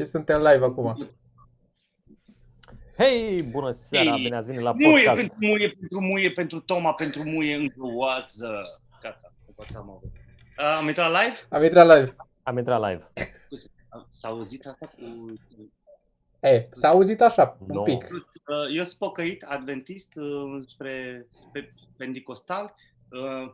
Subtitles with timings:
[0.00, 1.10] Și suntem live acum.
[2.98, 5.16] Hei, bună seara, Hei, bine ați venit la Muie podcast.
[5.20, 8.62] pentru muie, pentru muie, pentru Toma, pentru muie încă oază.
[9.02, 10.12] Gata, gata, am avut.
[10.78, 11.36] Am intrat live?
[11.48, 12.16] Am intrat live.
[12.42, 13.10] Am intrat live.
[14.10, 15.32] S-a auzit asta cu...
[16.40, 17.82] E, s-a auzit așa, un No.
[17.82, 18.08] pic.
[18.12, 22.74] Uh, Eu sunt pocăit, adventist, uh, spre, spre Pentecostal.
[23.10, 23.52] Uh,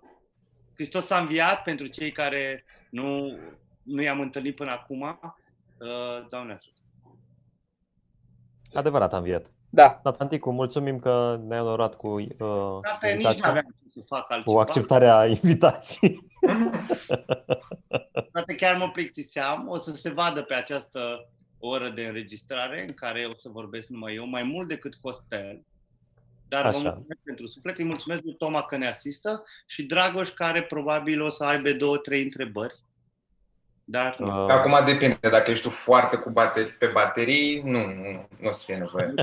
[0.75, 3.39] Hristos a înviat pentru cei care nu,
[3.83, 5.21] nu i-am întâlnit până acum.
[5.81, 6.81] Uh, Doamne ajută.
[8.75, 9.51] Adevărat am înviat.
[9.71, 10.01] Da.
[10.05, 12.29] Natanticu, mulțumim că ne-ai onorat cu, uh,
[12.81, 14.61] Frate, nici nu invitația, aveam ce să fac cu altceva.
[14.61, 16.27] acceptarea invitației.
[18.33, 19.69] Frate, chiar mă plictiseam.
[19.69, 24.15] O să se vadă pe această oră de înregistrare în care o să vorbesc numai
[24.15, 25.65] eu, mai mult decât Costel.
[26.49, 26.79] Dar vă Așa.
[26.79, 31.31] mulțumesc pentru suflet, îi mulțumesc lui Toma că ne asistă și Dragoș care probabil o
[31.31, 32.75] să aibă două, trei întrebări.
[33.89, 34.27] Dar nu.
[34.45, 38.53] Uh, Acum depinde, dacă ești tu foarte cu bateri, pe baterii, nu, nu, nu o
[38.53, 39.15] să fie nevoie.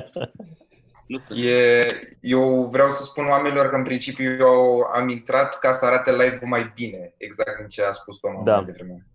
[1.08, 1.81] nu E,
[2.22, 6.47] eu vreau să spun oamenilor că în principiu eu am intrat ca să arate live-ul
[6.50, 8.56] mai bine, exact din ce a spus Toma Da.
[8.56, 9.06] mai devreme.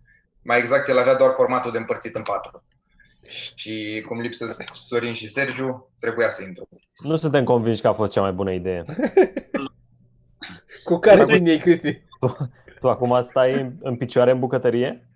[0.41, 2.63] Mai exact, el avea doar formatul de împărțit în patru.
[3.55, 6.69] Și cum lipsesc Sorin și Sergiu, trebuia să intru.
[7.03, 8.83] nu suntem convinși că a fost cea mai bună idee.
[10.83, 12.01] Cu care Dragoș- mâini ei, Cristi?
[12.79, 15.08] Tu acum stai în- în picioare în bucătărie?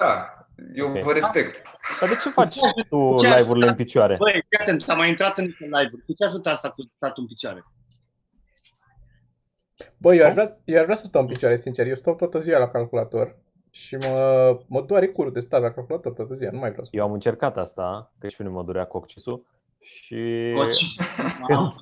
[0.00, 0.34] Da,
[0.74, 1.02] eu Ok.
[1.02, 1.62] vă respect.
[2.00, 2.56] Dar de ce faci
[2.88, 4.16] tu Chiar- live-urile în picioare?
[4.16, 6.04] Băi, fii atent, am mai intrat în niște live-uri.
[6.06, 7.64] Cu ce ajută asta cu statul în picioare?
[9.96, 11.86] Bă, eu aș, vrea, eu aș vrea să stau în picioare, sincer.
[11.86, 13.36] Eu stau toată ziua la calculator
[13.70, 16.50] și mă, mă doare curul de stat la calculator toată ziua.
[16.50, 19.46] Nu mai vreau să Eu am încercat asta, că și pe mine mă durea coccisul
[19.80, 20.86] și Coci.
[21.46, 21.72] când,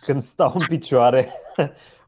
[0.00, 1.28] când stau în picioare,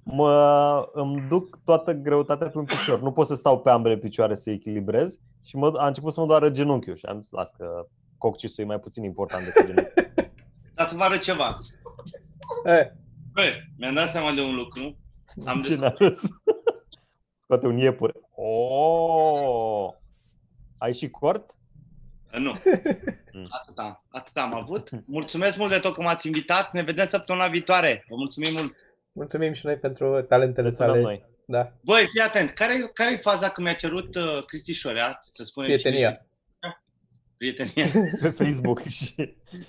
[0.02, 3.00] mă, îmi duc toată greutatea pe un picior.
[3.00, 6.26] Nu pot să stau pe ambele picioare să echilibrez și mă, a început să mă
[6.26, 7.86] doară genunchiul și am zis, las că
[8.18, 10.10] coccisul e mai puțin important decât genunchiul.
[10.74, 11.58] Dar să vă arăt ceva.
[12.64, 12.92] E,
[13.32, 14.96] Băi, mi-am dat seama de un lucru.
[15.46, 16.32] Am Ce ne arăți?
[17.42, 18.12] Scoate un iepure.
[18.34, 19.88] Oh!
[20.78, 21.54] Ai și cort?
[22.38, 22.52] Nu.
[23.32, 23.46] Mm.
[23.48, 24.90] Atât am, atât am avut.
[25.06, 26.72] Mulțumesc mult de tot că m-ați invitat.
[26.72, 28.04] Ne vedem săptămâna viitoare.
[28.08, 28.74] Vă mulțumim mult.
[29.12, 31.02] Mulțumim și noi pentru talentele Le sunăm tale.
[31.02, 31.24] noi.
[31.44, 32.50] Da, Voi, fii atent.
[32.50, 36.08] Care, care e faza când mi-a cerut uh, Cristi Șorea să spunem cine prietenia.
[36.08, 36.24] este-
[37.36, 37.86] Prietenia.
[38.22, 39.14] Pe Facebook și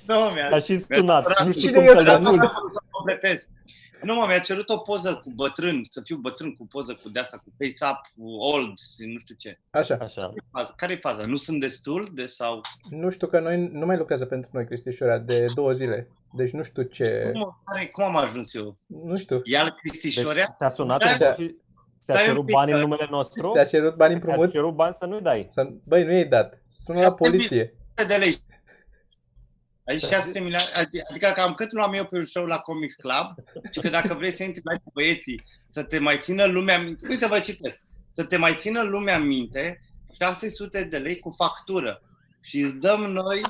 [0.06, 1.46] Nu, mi-a, a și sunat.
[1.46, 2.52] Nu știu Cine cum e să-l ăsta?
[4.02, 4.10] Renunț.
[4.10, 4.16] să completez.
[4.16, 7.38] Nu, mă, mi-a cerut o poză cu bătrân, să fiu bătrân cu poză cu deasa,
[7.38, 9.60] cu face-up, cu old, și nu știu ce.
[9.72, 9.98] așa.
[10.02, 10.34] Așa.
[10.76, 11.26] Care e faza?
[11.26, 12.62] Nu sunt destul de sau...
[12.90, 16.08] Nu știu că noi nu mai lucrează pentru noi Cristi Șorea de două zile.
[16.34, 17.30] Deci nu știu ce...
[17.34, 18.78] Cum, care, cum am ajuns eu?
[18.88, 19.42] Nu știu.
[19.44, 20.56] Ea Cristi Deci Șorea?
[20.58, 21.08] te-a sunat Da.
[21.08, 21.16] și
[22.00, 23.52] ți-a Stai un cerut pic, bani în că- numele nostru?
[23.54, 24.52] Ți-a cerut bani Ți-a împrumut?
[24.52, 25.46] cerut bani să nu-i dai.
[25.50, 25.68] Să...
[25.84, 26.62] Băi, nu i-ai dat.
[26.70, 27.74] Sună la Șapte poliție.
[28.08, 28.44] de lei.
[29.86, 33.36] Aici 6 milioane, adi- adică cam cât luam eu pe un show la Comics Club
[33.72, 36.84] și că dacă vrei să intri mai cu băieții, să te mai țină lumea în
[36.84, 37.80] minte, uite vă citesc,
[38.12, 39.80] să te mai țină lumea în minte,
[40.20, 42.02] 600 de lei cu factură
[42.42, 43.42] și îți dăm noi,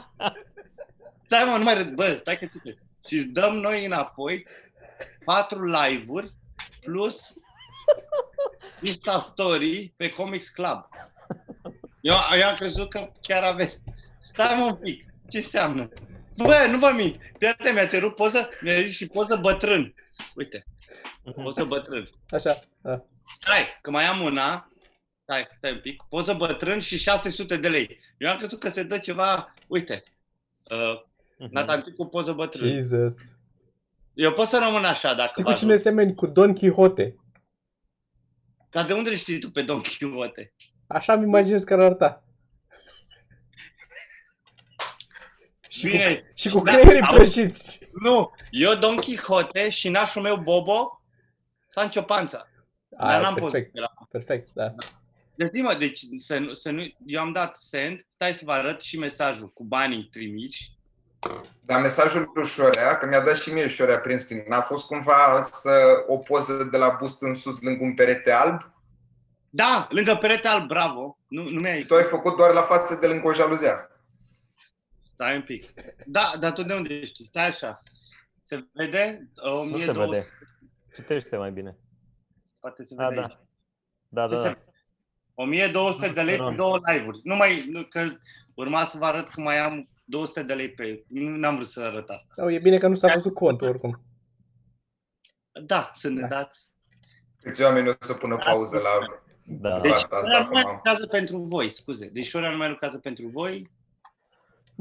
[1.25, 4.45] stai mă, nu mai râd, bă, stai că citesc, și îți dăm noi înapoi
[5.25, 6.33] patru live-uri
[6.81, 7.33] plus
[8.81, 10.87] Insta Story pe Comics Club.
[12.01, 13.81] Eu, eu am crezut că chiar aveți.
[14.19, 15.89] Stai mă un pic, ce înseamnă?
[16.37, 17.15] Bă, nu vă mint.
[17.37, 19.93] Prietene, mi-a cerut poză, mi-a zis și poză bătrân.
[20.35, 20.63] Uite,
[21.43, 22.09] poză bătrân.
[22.29, 22.59] Așa.
[22.81, 23.03] Da.
[23.39, 24.71] Stai, că mai am una.
[25.23, 26.03] Stai, stai un pic.
[26.09, 27.99] Poză bătrân și 600 de lei.
[28.17, 30.03] Eu am crezut că se dă ceva, uite,
[30.69, 31.53] uh, Mhm.
[31.53, 32.69] Natantic cu poză bătrân.
[32.69, 33.15] Jesus.
[34.13, 36.15] Eu pot să rămân așa dacă Știi vă cu cine semeni?
[36.15, 37.15] Cu Don Quixote.
[38.69, 40.53] Dar de unde îl știi tu pe Don Quixote?
[40.87, 42.23] Așa mi imaginez că ar arăta.
[45.71, 47.15] Și cu, Bine, și cu da, creierii auzi?
[47.15, 47.79] prăjiți.
[48.01, 51.01] Nu, eu Don Quixote și nașul meu Bobo,
[51.67, 52.47] Sancho Panza.
[52.89, 53.79] Dar Aia, n-am perfect, pus.
[53.79, 53.93] Era.
[54.09, 54.73] perfect, da.
[55.35, 58.81] Deci, mă, deci să nu, să nu, eu am dat send, stai să vă arăt
[58.81, 60.71] și mesajul cu banii trimiși.
[61.65, 65.47] Dar mesajul lui Șorea, că mi-a dat și mie Șorea prin screen, n-a fost cumva
[65.51, 68.71] să o poză de la bust în sus lângă un perete alb?
[69.49, 71.17] Da, lângă perete alb, bravo.
[71.27, 71.83] Nu, nu mi-ai...
[71.83, 73.85] Tu ai făcut doar la față de lângă o jaluzea.
[75.21, 75.63] Stai un pic.
[76.05, 77.25] Da, dar tu de unde știi?
[77.25, 77.83] Stai așa.
[78.45, 79.29] Se vede?
[79.35, 80.09] Nu se 1200.
[80.09, 80.25] vede.
[80.95, 81.77] Citește mai bine.
[82.59, 83.25] Poate se A, vede da.
[83.25, 83.37] aici.
[84.09, 84.57] Da, Ce da, se da.
[85.33, 86.55] 1200 de lei pe Sperăm.
[86.55, 87.19] două live-uri.
[87.23, 88.09] Nu mai, nu, că
[88.53, 91.03] urma să vă arăt că mai am 200 de lei pe...
[91.07, 92.33] Nu n-am vrut să arăt asta.
[92.43, 94.01] Oh, e bine că nu s-a văzut contul oricum.
[95.65, 96.27] Da, să ne Da.
[96.27, 96.69] dați.
[97.41, 98.89] Câți oameni o să pună pauză la
[99.45, 99.79] Da.
[99.79, 100.73] Deci, Asta, asta Șorea nu mai acum.
[100.75, 102.09] lucrează pentru voi, scuze.
[102.09, 103.71] Deci Șorea nu mai lucrează pentru voi.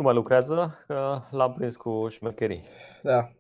[0.00, 2.62] Nu mai lucrează, că l-am prins cu șmecherii.
[3.02, 3.32] Da.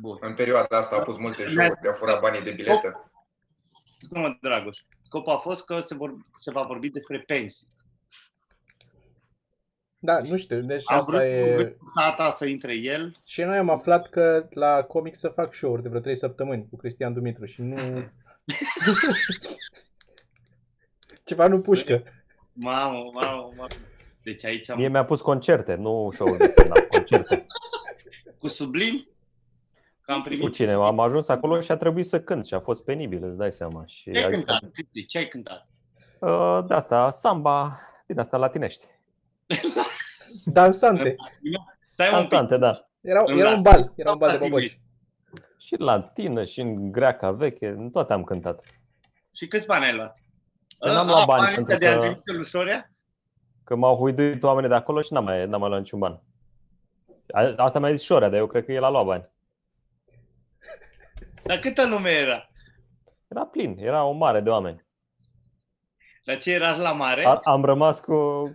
[0.00, 0.18] Bun.
[0.20, 3.10] În perioada asta a pus multe show-uri, a furat banii de bilete.
[4.00, 4.78] Spune-mă, Dragoș.
[5.02, 7.68] Scopul a fost că se, vor, se va vorbi despre pensii.
[9.98, 11.54] Da, nu știu, deci Am asta vrut, e...
[11.54, 13.16] vrut tata să intre el.
[13.24, 16.76] Și noi am aflat că la comic să fac show-uri de vreo 3 săptămâni cu
[16.76, 17.76] Cristian Dumitru și nu...
[21.24, 22.02] Ceva nu pușcă.
[22.52, 23.66] Mamă, mamă, mamă.
[24.24, 24.76] Deci aici am...
[24.78, 27.46] Mie mi-a pus concerte, nu show-uri de stand-up, concerte.
[28.38, 29.08] Cu sublim,
[30.00, 30.52] că am Cu primit...
[30.52, 30.72] cine?
[30.72, 33.86] Am ajuns acolo și a trebuit să cânt și a fost penibil, îți dai seama.
[33.86, 34.70] Și Ce ai a zis că, cântat?
[34.72, 35.68] Cristi, Ce ai cântat?
[36.20, 38.84] uh, de asta, samba, din asta latinești.
[40.44, 41.14] Dansante.
[41.88, 42.28] Stai un pic.
[42.30, 42.88] Dansante, da.
[43.00, 44.80] Era, În era la- un bal, era un bal de Toate boboci.
[45.58, 48.64] Și în latină, și în greaca veche, în toate am cântat.
[49.32, 50.16] Și câți bani ai luat?
[50.80, 52.90] Eu n-am luat A, bani, banii pentru ăștia de că- Angelica Lușorea?
[53.64, 56.20] Că m-au huiduit oamenii de acolo și n-am mai, n-am mai luat niciun ban.
[57.32, 59.28] A- Asta mi-a zis Șorea, dar eu cred că el a luat bani.
[61.46, 62.48] Dar câtă lume era?
[63.28, 64.84] Era plin, era o mare de oameni.
[66.24, 67.24] Dar ce erați la mare?
[67.24, 68.14] A, am rămas cu,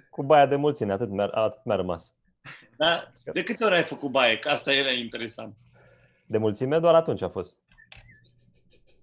[0.10, 2.14] cu baia de mulțime, atât mi-a, atât mi-a rămas.
[2.78, 4.40] Dar de câte ori ai făcut baie?
[4.40, 5.56] Că asta era interesant.
[6.26, 7.60] De mulțime doar atunci a fost.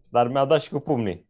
[0.09, 1.27] Dar mi-au dat și cu pumnii.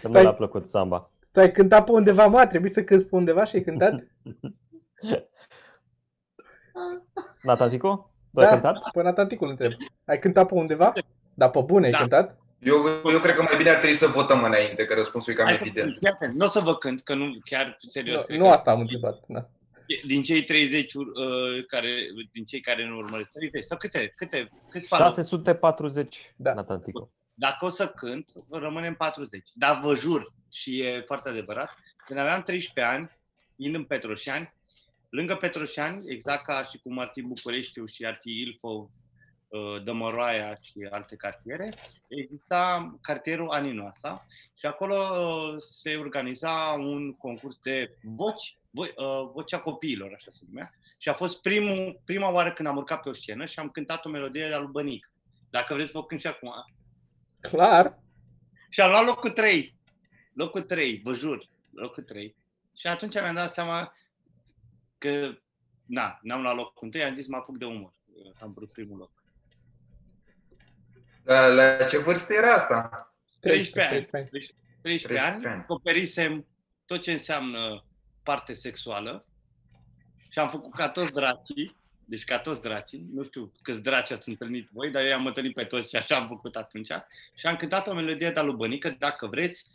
[0.00, 1.10] Că nu Păi- mi-a plăcut samba.
[1.32, 2.46] Tu ai cântat pe undeva, mă?
[2.46, 4.02] Trebuie să cânti pe undeva și ai cântat?
[7.42, 8.10] Natantico?
[8.32, 8.90] Tu ai cântat?
[8.92, 9.72] Până Atlanticul întreb.
[10.04, 10.92] Ai cântat pe undeva?
[11.34, 11.98] Da, pe bune ai Da.
[11.98, 12.36] cântat?
[12.58, 12.74] Eu,
[13.12, 15.58] eu cred că mai bine ar trebui să votăm înainte, că răspunsul e cam Hai,
[15.60, 15.96] evident.
[15.98, 18.20] fii atent, Nu o să vă cânt, că nu, chiar serios.
[18.20, 19.20] Nu, cred nu că- asta am întrebat.
[19.28, 19.48] Da.
[20.06, 21.04] Din cei 30 uh,
[21.66, 21.88] care,
[22.32, 25.02] din cei care nu urmăresc, 30, sau câte, câte, câți fani?
[25.02, 26.54] 640 Da.
[26.54, 27.10] Natantico.
[27.34, 29.48] Dacă o să cânt, rămânem 40.
[29.54, 33.10] Dar vă jur, și e foarte adevărat, când aveam 13 ani,
[33.56, 34.54] ind în Petroșani,
[35.08, 38.90] lângă Petroșani, exact ca și cum ar fi Bucureștiul și ar fi Ilfov,
[39.48, 41.72] uh, Dămăroaia și alte cartiere,
[42.08, 49.58] exista cartierul Aninoasa și acolo uh, se organiza un concurs de voci, vo- uh, vocea
[49.58, 50.70] copiilor, așa se numea.
[50.98, 54.04] Și a fost primul, prima oară când am urcat pe o scenă și am cântat
[54.04, 55.10] o melodie de-a lui Bănic.
[55.50, 56.52] Dacă vreți, vă cânt și acum.
[57.42, 57.98] Clar.
[58.68, 59.78] Și am luat locul 3.
[60.32, 62.36] Locul 3, vă jur, locul 3.
[62.76, 63.94] Și atunci mi-am dat seama
[64.98, 65.38] că,
[65.86, 67.92] na, n-am luat locul 1, am zis mă apuc de umor.
[68.40, 69.10] Am vrut primul loc.
[71.22, 73.12] La, la ce vârstă era asta?
[73.40, 74.06] 13 ani.
[74.06, 74.28] 13 ani.
[74.28, 75.62] 13 13 ani, ani.
[75.62, 76.46] acoperisem
[76.86, 77.84] tot ce înseamnă
[78.22, 79.26] parte sexuală
[80.28, 81.76] și am făcut ca toți dracii,
[82.12, 85.54] deci ca toți dracii, nu știu câți draci ați întâlnit voi, dar eu am întâlnit
[85.54, 86.88] pe toți și așa am făcut atunci.
[87.34, 89.66] Și am cântat o melodie de-a lui Bănică, dacă vreți,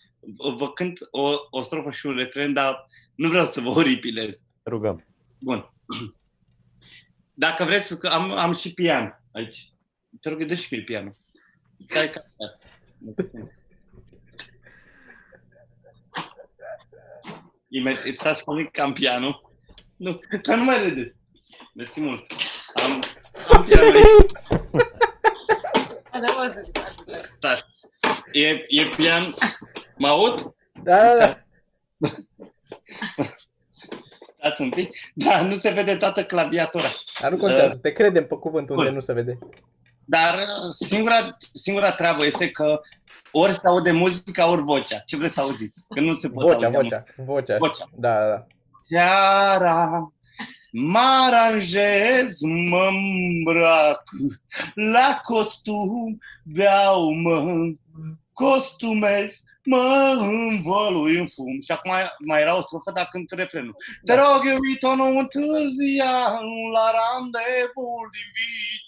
[0.58, 2.86] vă cânt o, o strofă și un refren, dar
[3.16, 4.42] nu vreau să vă oripilez.
[4.66, 5.06] Rugăm.
[5.40, 5.74] Bun.
[7.34, 9.74] Dacă vreți, că am, am și pian aici.
[10.22, 11.16] Te rog, dă și mie pianul.
[11.88, 12.22] Stai ca
[17.68, 19.52] Imediat, îți stați spune că am pianul.
[19.96, 21.17] Nu, că nu mai râde.
[21.78, 22.26] Mersi mult.
[22.74, 23.00] Am,
[23.52, 23.96] am pianul
[26.42, 26.70] aici.
[27.38, 27.66] Stai.
[28.32, 29.34] E, e pian.
[29.98, 30.56] Mă aud?
[30.84, 32.10] Da, da, da.
[34.38, 34.96] Stați un pic.
[35.14, 36.92] Da, nu se vede toată claviatura.
[37.22, 37.76] Dar nu contează.
[37.76, 38.94] Te credem pe cuvântul unde Bun.
[38.94, 39.38] nu se vede.
[40.06, 42.82] Dar uh, singura, singura treabă este că
[43.32, 45.00] ori se aude muzica, ori vocea.
[45.06, 45.86] Ce vreți să auziți?
[45.90, 47.04] Că nu se pot Vocea, auzi vocea.
[47.16, 47.58] Vocea.
[47.58, 47.90] Vocea.
[47.96, 48.46] Da, da, da.
[48.88, 50.12] Seara
[50.80, 54.04] mă aranjez, mă îmbrac
[54.74, 57.68] la costum, beau, mă
[58.34, 61.60] costumez, mă învălui în fum.
[61.66, 63.76] Și acum mai, mai era o strofă, dar cânt refrenul.
[64.06, 66.16] Te rog, iubito, nu întârzia
[66.76, 68.86] la randevul din vii.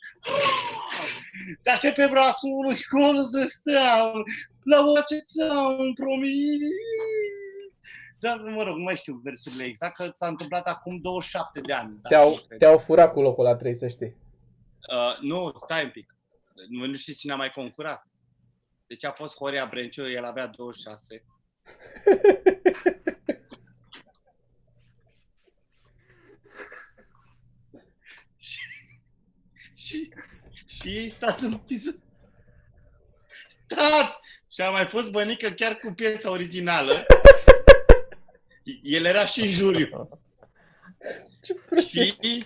[1.64, 4.24] Te aștept pe brațul unui colț de steau,
[4.64, 6.60] la voce ți-am promis.
[8.20, 12.00] Dar, mă rog, nu mai știu versurile exact, că s-a întâmplat acum 27 de ani.
[12.02, 12.60] dacă Te-au, nu cred.
[12.60, 14.16] te-au furat cu locul la 3, să știi.
[14.92, 16.16] Uh, nu, stai un pic.
[16.70, 18.08] Nu, nu știți cine a mai concurat.
[18.88, 21.24] Deci a fost Horia Brenciu, el avea 26.
[28.38, 28.60] și,
[29.76, 30.12] și,
[30.66, 31.96] și stați un pic să-
[33.68, 34.18] Stați!
[34.54, 36.94] Și a mai fost bănică chiar cu piesa originală.
[38.84, 39.88] El era și în juriu.
[41.44, 42.06] Ce prostie.
[42.06, 42.44] Și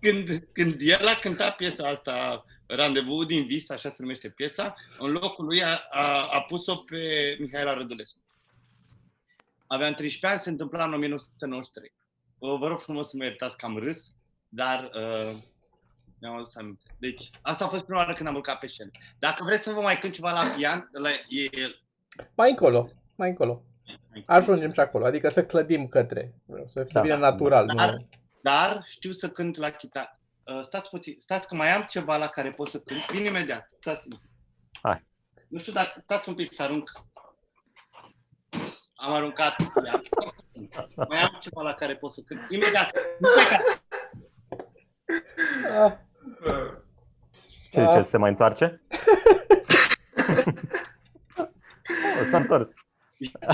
[0.00, 5.10] când, când el a cântat piesa asta, Randevu din vis, așa se numește piesa, în
[5.10, 8.20] locul lui a, a, a pus-o pe Mihaela Rădulescu.
[9.66, 11.92] Aveam 13 ani, se întâmpla în 1993.
[12.38, 14.10] Uh, Vă rog frumos să mă iertați că am râs,
[14.48, 15.36] dar uh,
[16.20, 16.82] mi-am adus aminte.
[16.98, 18.90] Deci, asta a fost prima oară când am urcat pe scenă.
[19.18, 21.48] Dacă vreți să vă mai cânt ceva la pian, la, e,
[22.34, 23.62] Mai încolo, mai încolo.
[24.26, 26.34] Ajungem și acolo, adică să clădim către,
[26.66, 27.00] să, să Da.
[27.00, 27.66] vină natural.
[27.76, 28.08] Dar- Nu.
[28.42, 30.18] dar știu să cânt la chitară.
[30.46, 33.10] Uh, stați puțin, stați că mai am ceva la care pot să cânt.
[33.10, 33.66] Vin imediat.
[33.80, 34.08] Stați.
[34.82, 35.06] Hai.
[35.48, 36.90] Nu știu dacă stați un pic să arunc.
[38.94, 39.56] Am aruncat.
[39.86, 40.00] Ia.
[41.08, 42.40] Mai am ceva la care pot să cânt.
[42.50, 42.90] Imediat.
[43.18, 43.82] Nu plecați.
[45.84, 45.92] Ah,
[47.70, 47.86] Ce Ah.
[47.90, 48.66] ziceți, se mai întoarce?
[52.18, 52.70] oh, s-a întors.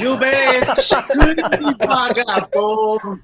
[0.03, 3.23] Iubesc și când vagabond,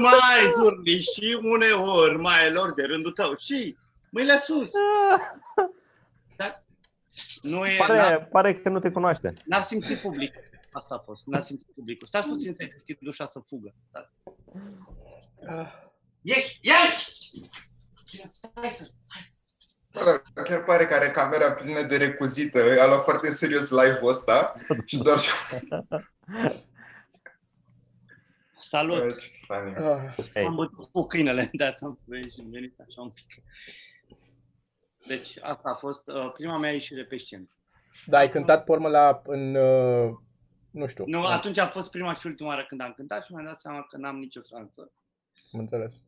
[0.00, 3.34] mai zurni și uneori mai lor de rândul tău.
[3.38, 3.76] Și
[4.10, 4.70] mâinile sus.
[6.36, 6.62] Da?
[7.42, 9.32] Nu e, n-a, Pare, pare că nu te cunoaște.
[9.44, 10.34] n-a simțit public.
[10.72, 12.06] Asta a fost, n-a simțit publicul.
[12.06, 13.74] Stați puțin să-i deschid ușa să fugă.
[13.92, 14.10] Da.
[15.60, 15.72] ah.
[16.20, 17.12] Ieși, ieși!
[18.54, 18.88] Hai să...
[19.92, 20.22] Bă,
[20.94, 22.80] Chiar pare că are camera plină de recuzită.
[22.80, 25.20] A luat foarte în serios live-ul ăsta și doar
[28.70, 28.98] Salut!
[28.98, 29.74] Bă, ce funny.
[29.74, 30.14] Ah.
[30.34, 30.44] Ei.
[30.44, 33.26] Am bătut cu câinele, de asta am venit așa un pic.
[35.06, 37.48] Deci asta a fost uh, prima mea ieșire pe scenă.
[38.06, 40.14] Da, ai cântat pe urmă la, în, uh,
[40.70, 43.44] nu știu, Nu, atunci a fost prima și ultima oară când am cântat și mi-am
[43.44, 44.90] dat seama că n-am nicio șansă.
[45.52, 46.00] am înțeles.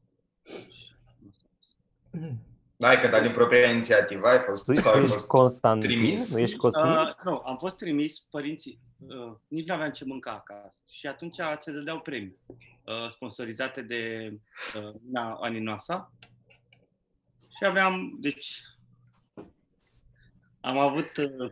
[2.78, 5.90] Da, ai cântat din propria inițiativă, ai fost, Tu sau ai ești fost Constantin?
[5.90, 6.32] trimis?
[6.32, 6.90] Nu ești Cosmin?
[6.90, 11.36] Uh, nu, am fost trimis, părinții, uh, nici nu aveam ce mânca acasă și atunci
[11.58, 12.38] se dădeau premii
[12.84, 14.32] uh, sponsorizate de
[14.76, 16.12] uh, Nina Aninoasa
[17.58, 18.60] și aveam, deci,
[20.60, 21.50] am avut uh,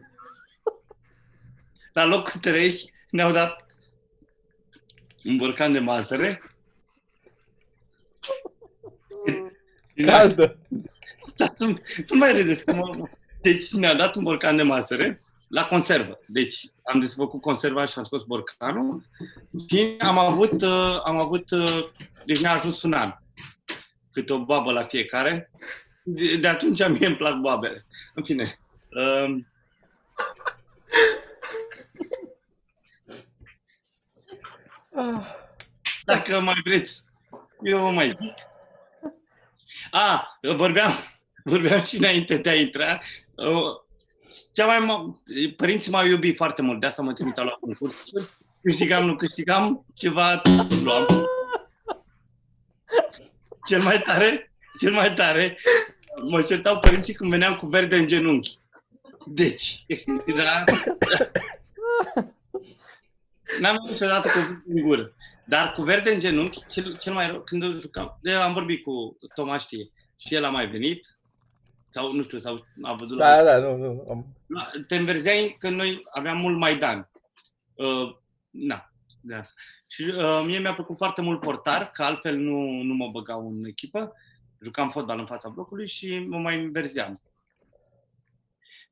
[1.92, 3.66] la locul 3 ne-au dat
[5.24, 6.42] un borcan de mazăre.
[9.94, 10.58] Caldă!
[11.34, 12.64] Stați, nu, nu mai râdeți.
[12.64, 13.08] Că mă...
[13.42, 16.20] Deci ne-a dat un borcan de mazăre la conservă.
[16.26, 19.08] Deci am desfăcut conserva și am scos borcanul
[19.68, 21.84] și am avut, uh, am avut uh,
[22.24, 23.12] deci ne-a ajuns un an.
[24.12, 25.50] Câte o babă la fiecare.
[26.04, 27.86] De, de atunci mie îmi plac babele.
[28.14, 28.58] În fine.
[29.26, 29.46] Um,
[34.96, 35.26] Ah.
[36.04, 37.04] Dacă mai vreți,
[37.62, 38.34] eu vă mai zic.
[39.90, 40.92] A, vorbeam,
[41.44, 43.00] vorbeam și înainte de a intra.
[43.34, 43.82] Uh,
[44.52, 45.22] Cea mai ma-
[45.56, 48.24] părinții m-au iubit foarte mult, de asta mă trimiteau la concursuri.
[48.62, 50.42] Câștigam, nu câștigam, ceva
[50.82, 51.06] luam.
[53.66, 55.58] Cel mai tare, cel mai tare,
[56.22, 58.58] mă certau părinții când veneam cu verde în genunchi.
[59.26, 59.84] Deci,
[60.36, 60.64] da.
[63.60, 65.14] N-am avut niciodată cu în gură.
[65.44, 68.82] Dar cu verde în genunchi, cel, cel mai rău, când îl jucam, de, am vorbit
[68.82, 71.18] cu Toma știe, și el a mai venit,
[71.94, 73.26] sau nu știu, sau a văzut la...
[73.36, 74.06] Da, da, nu, nu.
[74.10, 74.26] Am...
[74.46, 77.10] La- Te înverzeai că noi aveam mult Maidan.
[77.74, 78.16] Uh,
[78.50, 79.54] na, de asta.
[79.86, 83.64] Și uh, mie mi-a plăcut foarte mult portar, că altfel nu, nu mă băgau în
[83.64, 84.12] echipă.
[84.60, 87.20] Jucam fotbal în fața blocului și mă mai înverzeam.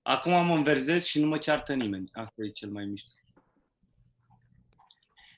[0.02, 2.10] Acum mă înverzez și nu mă ceartă nimeni.
[2.12, 3.08] Asta e cel mai mișto.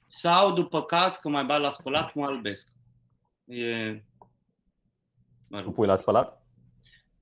[0.08, 2.68] Sau, după caz, că mai bat la spălat, mă albesc.
[3.44, 3.92] E...
[5.48, 5.74] Mă Tu rog.
[5.74, 6.43] pui la spălat?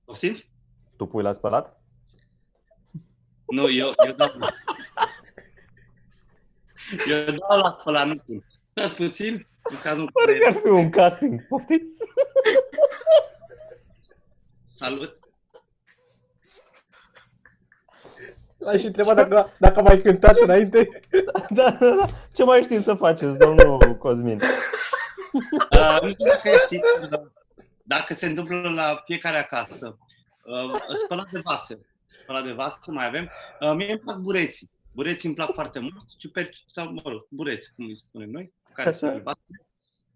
[0.05, 0.37] Poftim?
[0.97, 1.81] Tu pui la spălat?
[3.45, 4.27] Nu, eu, eu dau
[7.09, 8.45] Eu dau la spălat, nu pun.
[8.71, 10.55] Stați puțin, în cazul în Pare că care...
[10.55, 11.47] ar fi un casting.
[11.47, 11.97] Poftiți?
[14.67, 15.17] Salut!
[18.57, 21.01] L-ai și întrebat dacă, dacă am mai cântat înainte.
[21.49, 22.05] Da, da, da.
[22.31, 24.39] Ce mai știți să faceți, domnul Cosmin?
[25.71, 27.31] Uh, nu știu dacă știți, dar
[27.83, 29.97] dacă se întâmplă la fiecare acasă,
[30.45, 31.79] uh, spălat de vase,
[32.23, 34.71] spălat de vase mai avem, uh, mie îmi plac bureții.
[34.93, 38.71] Bureții îmi plac foarte mult, ciuperci sau, mă rog, bureți, cum îi spunem noi, cu
[38.73, 39.39] care se vase.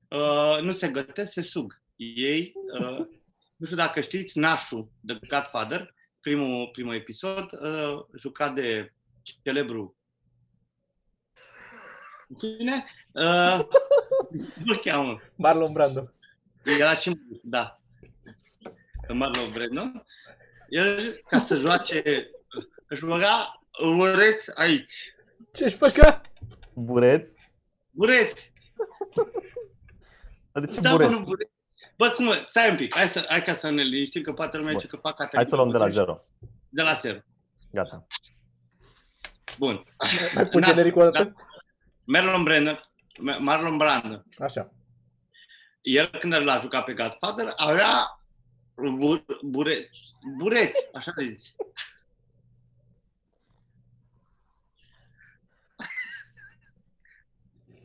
[0.07, 1.81] Uh, nu se gătesc, se sug.
[1.95, 3.05] Ei, uh,
[3.55, 8.93] nu știu dacă știți, Nașu, The Godfather, primul, primul episod, uh, jucat de
[9.43, 9.97] celebru
[12.27, 13.59] Bine, uh,
[14.65, 15.21] nu cheamă.
[15.35, 16.11] Marlon Brando.
[16.67, 17.79] Era și da.
[19.13, 20.03] Marlon Brando.
[20.69, 22.29] El, ca să joace,
[22.87, 23.61] își băga
[23.97, 25.13] ureți aici.
[25.53, 26.21] Ce-și făcă?
[26.73, 27.35] Bureți?
[27.91, 28.53] Bureți!
[30.51, 31.11] Dar de ce Da, bă, bureți?
[31.11, 31.51] nu bureți.
[31.97, 34.71] Bă, cum, stai un pic, hai, să, hai ca să ne liniștim, că poate lumea
[34.71, 34.79] Bun.
[34.81, 36.25] zice că fac Hai să o luăm de la zero.
[36.69, 37.19] De la zero.
[37.71, 38.07] Gata.
[39.57, 39.83] Bun.
[40.33, 41.35] Mai pun Da, genericul o dată?
[42.03, 42.79] Marlon Brando,
[43.39, 44.23] Marlon Brando.
[44.39, 44.71] Așa.
[45.87, 48.21] El când l-a jucat pe Godfather avea
[48.75, 49.89] bur, bure,
[50.37, 51.55] bureți, așa le zice.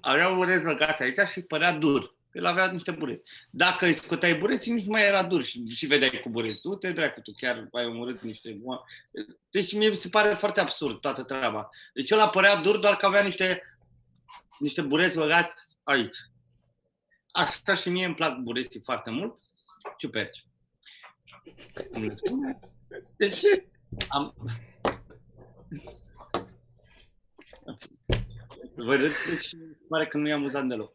[0.00, 2.14] Avea bureți băgați aici și părea dur.
[2.32, 3.30] El avea niște bureți.
[3.50, 6.60] Dacă îi scoteai bureții, nici nu mai era dur și, și vedeai cu bureți.
[6.60, 8.60] Du te dracu, tu chiar ai omorât niște...
[9.50, 11.70] Deci mie mi se pare foarte absurd toată treaba.
[11.94, 13.76] Deci el părea dur doar că avea niște,
[14.58, 16.16] niște bureți băgați aici.
[17.32, 19.38] Așa și mie îmi plac bureții foarte mult.
[19.96, 20.46] Ciuperci.
[21.92, 22.60] Cum le spune?
[23.16, 23.40] Deci,
[24.08, 24.34] am...
[28.74, 29.56] Vă râdeți și
[29.88, 30.92] pare că nu i-am amuzat deloc.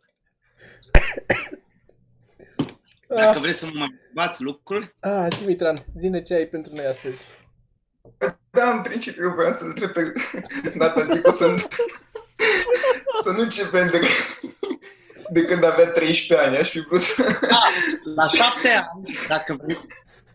[3.08, 6.86] Dacă vreți să mă mai bați lucruri, Ah, zi Mitran, zine ce ai pentru noi
[6.86, 7.27] astăzi.
[8.50, 10.13] Da, în principiu eu voiam să-l întreb pe
[10.74, 11.58] Natatico să nu,
[13.22, 14.00] să nu începem de,
[15.29, 17.24] de când avea 13 ani, aș fi vrut să...
[18.15, 19.88] la șapte ani, dacă vreți,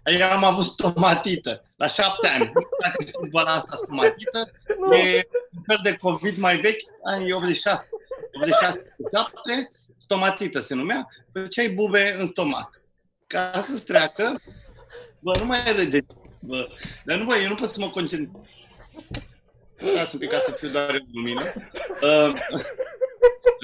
[0.05, 1.65] eu am avut stomatită.
[1.77, 2.53] La șapte ani.
[2.83, 4.51] Dacă știți boala asta stomatită,
[4.93, 7.89] e un fel de COVID mai vechi, anii 86.
[8.33, 9.69] 86 7,
[9.99, 11.09] stomatită se numea,
[11.51, 12.81] ce ai bube în stomac.
[13.27, 14.41] Ca să-ți treacă,
[15.19, 16.69] bă, nu mai râdeți, bă,
[17.05, 18.43] dar nu, bă, eu nu pot să mă concentrez.
[19.77, 21.43] Stați un pic ca să fiu doar în lumină.
[22.03, 22.33] Uh,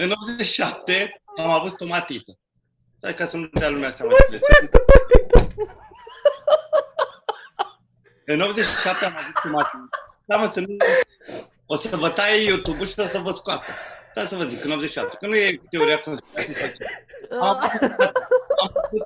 [0.01, 2.39] în 87 am avut stomatită.
[2.97, 4.41] Stai ca să nu dea lumea seama ce
[8.25, 9.89] În 87 am avut stomatită.
[10.25, 10.77] Da, mă, să nu...
[11.67, 13.65] O să vă taie YouTube-ul și o să vă scoată.
[14.11, 16.87] Stai să vă zic, în 87, că nu e teoria conspirației sau ce.
[17.31, 19.03] Am, am făcut...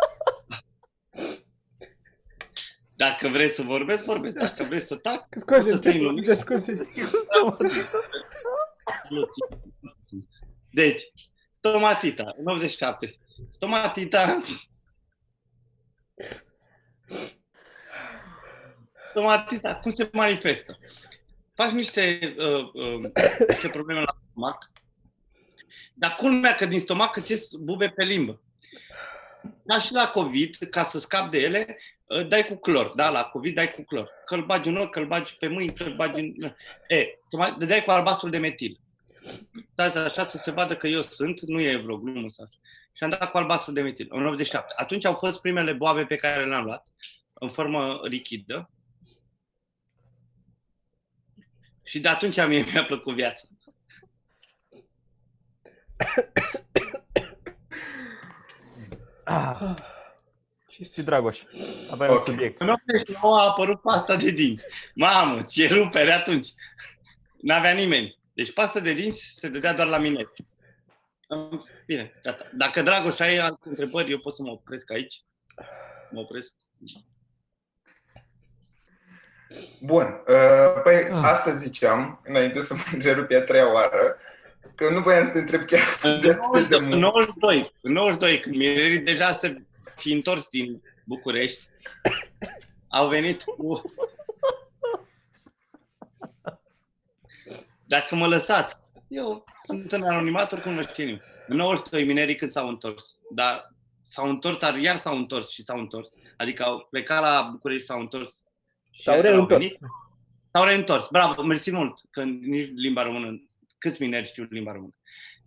[2.94, 4.36] Dacă vreți să vorbesc, vorbesc.
[4.36, 6.26] Dacă vreți să tac, Scuze, să stai în lumină.
[6.26, 6.78] cer scuze.
[10.72, 11.02] Deci,
[11.50, 13.14] stomatita, în 87.
[13.50, 14.42] Stomatita...
[19.10, 20.78] Stomatita, cum se manifestă?
[21.54, 23.10] Faci niște, uh, uh,
[23.48, 24.70] niște probleme la stomac,
[25.94, 28.40] dar culmea că din stomac îți ies bube pe limbă.
[29.66, 32.92] Ca și la COVID, ca să scapi de ele, uh, dai cu clor.
[32.94, 34.10] Da, la COVID dai cu clor.
[34.26, 36.54] Că îl bagi în ochi, că îl bagi pe mâini, că îl bagi în...
[36.88, 38.80] E, tu mai dai cu albastrul de metil.
[39.74, 42.58] Dați așa să se vadă că eu sunt, nu e vreo glumă sau așa.
[42.92, 44.72] Și am dat cu albastrul de metil, în 87.
[44.76, 46.86] Atunci au fost primele boabe pe care le-am luat,
[47.32, 48.70] în formă lichidă.
[51.82, 53.46] Și de atunci mie mi-a plăcut viața.
[59.24, 59.74] Ah,
[60.68, 61.40] Ce și Dragoș,
[61.90, 62.24] aveai un Ok.
[62.24, 62.60] subiect.
[62.60, 64.64] În 89 a apărut pasta de dinți.
[64.94, 66.48] Mamă, ce rupere atunci!
[67.40, 68.18] N-avea nimeni.
[68.42, 70.30] Deci pasta de dinți se dădea doar la mine.
[71.86, 72.50] Bine, gata.
[72.52, 75.22] Dacă Dragoș ai alte întrebări, eu pot să mă opresc aici.
[76.10, 76.54] Mă opresc.
[79.80, 81.20] Bun, uh, păi Ah.
[81.22, 84.16] asta ziceam, înainte să mă întrerup a treia oară,
[84.74, 87.00] că nu voiam să te întreb chiar În de atât de 92, în mult.
[87.00, 89.62] 92, în 92 când minerii deja se
[89.96, 91.68] fi întors din București,
[92.88, 93.82] au venit cu...
[97.92, 98.76] Dacă mă lăsați,
[99.08, 101.22] eu sunt în anonimat, oricum nu știu nimeni.
[101.46, 103.74] În 92 minerii când s-au întors, dar
[104.08, 106.08] s-au întors, dar iar s-au întors și s-au întors.
[106.36, 108.42] Adică au plecat la București, s-au întors.
[108.90, 109.60] și S-au iar au reîntors.
[109.60, 109.78] venit.
[110.52, 111.08] S-au reîntors.
[111.10, 114.94] Bravo, mersi mult, că nici limba română, câți mineri știu limba română.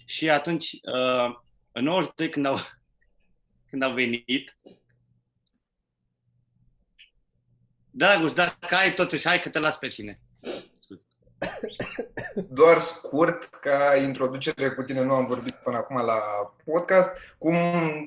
[0.05, 1.35] Și atunci, uh,
[1.71, 2.57] în 92, când au,
[3.69, 4.57] când au venit,
[7.91, 10.19] Dragoș, dacă ai totuși, hai că te las pe tine.
[12.49, 16.19] Doar scurt, ca introducere cu tine, nu am vorbit până acum la
[16.65, 17.17] podcast.
[17.37, 17.55] Cum,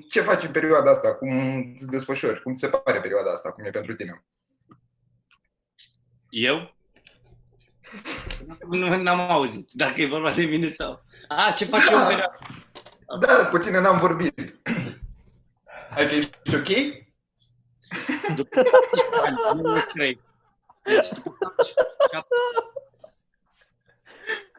[0.09, 1.15] ce faci în perioada asta?
[1.15, 1.31] Cum
[1.77, 2.43] îți desfășori?
[2.43, 3.51] Cum ți se pare perioada asta?
[3.51, 4.25] Cum e pentru tine?
[6.29, 6.75] Eu?
[8.69, 9.69] Nu n-am auzit.
[9.73, 11.05] Dacă e vorba de mine sau...
[11.29, 12.39] A, ce fac eu în perioada?
[13.21, 14.61] Da, cu tine n-am vorbit.
[15.91, 16.69] Adică ești ok?
[18.35, 20.21] După 14 ani, nu trei.
[20.83, 21.75] Deci, după 14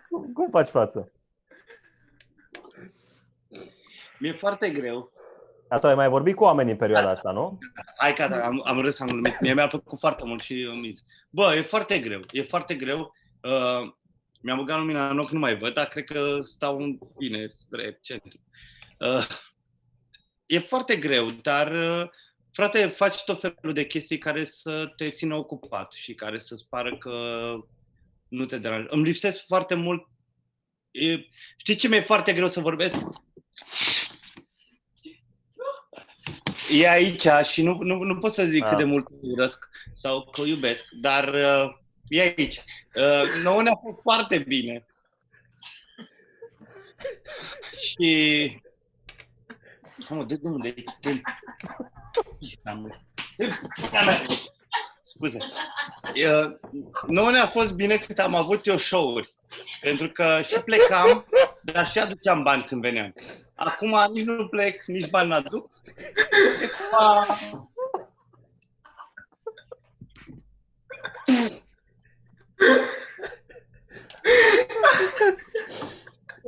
[0.09, 1.11] Cum, cum faci față?
[4.19, 5.11] Mi-e foarte greu.
[5.67, 7.57] Dar tu ai mai vorbit cu oameni în perioada asta, nu?
[7.97, 9.39] Hai că am, am râs, am glumit.
[9.39, 11.01] Mie mi-a plăcut foarte mult și am zis.
[11.29, 12.21] Bă, e foarte greu.
[12.31, 13.15] E foarte greu.
[13.43, 13.93] Uh,
[14.41, 17.99] mi-am băgat lumina în ochi, nu mai văd, dar cred că stau în bine spre
[18.01, 18.39] centru.
[18.99, 19.27] Uh,
[20.45, 22.09] e foarte greu, dar uh,
[22.51, 26.97] frate, faci tot felul de chestii care să te țină ocupat și care să-ți pară
[26.97, 27.11] că
[28.29, 28.95] nu te deranjează.
[28.95, 30.07] Îmi lipsesc foarte mult.
[30.91, 31.19] E,
[31.57, 32.95] știi ce mi-e foarte greu să vorbesc?
[36.71, 38.69] e aici și nu, nu, nu pot să zic Ah.
[38.69, 41.75] cât de mult o urăsc sau că o iubesc, dar uh,
[42.07, 42.63] e aici.
[42.95, 44.85] Uh, nouă ne-a fost foarte bine.
[47.81, 48.61] Și...
[50.09, 51.21] Mă, de domnule, de...
[55.09, 55.37] Scuze.
[56.03, 56.55] Uh,
[57.07, 59.29] nouă ne-a fost bine cât am avut eu show-uri.
[59.81, 61.25] Pentru că și plecam,
[61.61, 63.13] dar și aduceam bani când veneam.
[63.55, 65.71] Acum nici nu plec, nici bani n-aduc.
[66.61, 67.25] E cumva...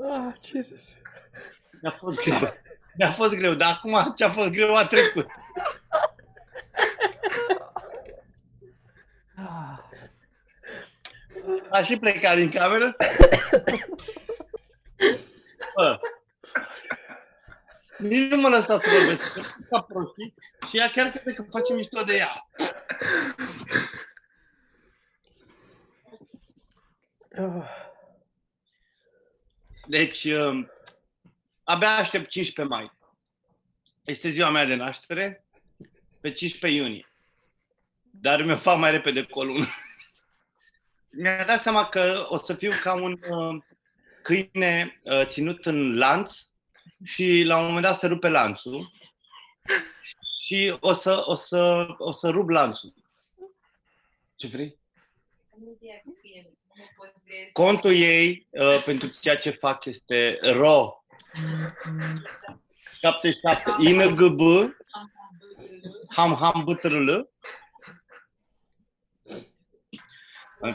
[0.03, 0.97] Ah, Jesus.
[1.81, 2.53] Mi-a fost greu.
[2.95, 5.27] Mi-a fost greu, dar acum ce a fost greu a trecut.
[11.71, 12.95] A și plecat din cameră.
[15.75, 15.99] Bă.
[17.97, 19.33] Nici nu mă lăsa să vorbesc.
[19.33, 20.33] că ca prostii
[20.67, 22.47] Și ea chiar crede că face mișto de ea.
[27.37, 27.89] Ah,
[29.87, 30.71] Deci, um,
[31.63, 32.91] abia aștept 15 mai.
[34.03, 35.45] Este ziua mea de naștere,
[36.21, 37.05] pe 15 iunie.
[38.01, 39.65] Dar mi-o fac mai repede colună.
[41.11, 43.63] Mi-a dat seama că o să fiu ca un uh,
[44.23, 46.37] câine uh, ținut în lanț
[47.03, 48.91] și la un moment dat se rupe lanțul
[50.43, 52.93] și o să, o să, o să rup lanțul.
[54.35, 54.79] Ce vrei?
[57.53, 61.03] Contul ei uh, pentru ceea ce fac este RO
[62.99, 64.39] 77 INGB
[66.09, 67.11] Ham Ham BTRL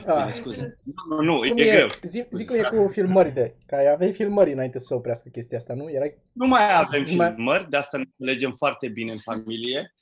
[0.06, 0.34] Ah.
[0.36, 0.78] Scuze.
[1.08, 1.88] Nu, nu, cum e, e, greu.
[2.02, 3.56] zi, zi cum e cu filmările.
[3.66, 5.90] Că aveai filmări înainte să se oprească chestia asta, nu?
[5.90, 6.18] Erai...
[6.32, 9.94] Nu mai avem Nu mai- filmări, de asta ne înțelegem foarte bine în familie.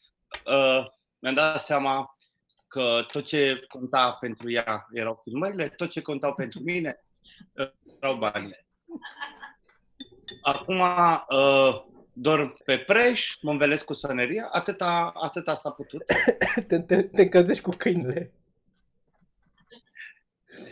[0.46, 0.86] Uh,
[1.18, 2.14] mi-am dat seama
[2.68, 7.00] că tot ce conta pentru ea erau filmările, tot ce contau pentru mine
[7.52, 7.70] uh,
[8.00, 8.66] erau banii.
[10.42, 16.02] Acum uh, dorm pe preș, mă învelesc cu soneria, atâta, atâta s-a putut.
[16.68, 18.32] Te, te, te încălzești cu câinele.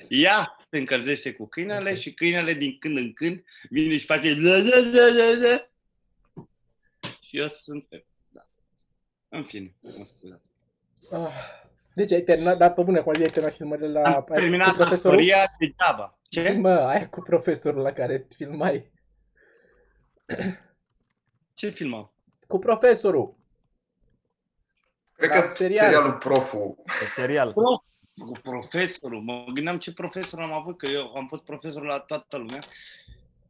[0.09, 4.57] Ea se încălzește cu câinele și câinele din când în când vine și face la,
[4.57, 5.69] la, la, la, la.
[7.21, 7.87] și eu sunt
[8.29, 8.49] da.
[9.29, 10.51] În fine, mă scuzați.
[11.11, 11.61] Ah.
[11.95, 14.03] Deci ai terminat, dar pe bune, acum zi ai terminat filmările la...
[14.09, 15.19] Am ai- cu terminat profesorul?
[15.19, 16.19] actoria degeaba.
[16.31, 16.53] Zi, Ce?
[16.53, 18.91] mă, aia cu profesorul la care filmai.
[21.55, 22.13] Ce filmam?
[22.47, 23.37] Cu profesorul.
[25.13, 25.85] Cred Da, că serial.
[25.85, 26.83] serialul Profu.
[26.85, 27.55] Pe serial.
[28.21, 29.21] Cu profesorul.
[29.21, 32.61] Mă gândeam ce profesor am avut, că eu am fost profesor la toată lumea.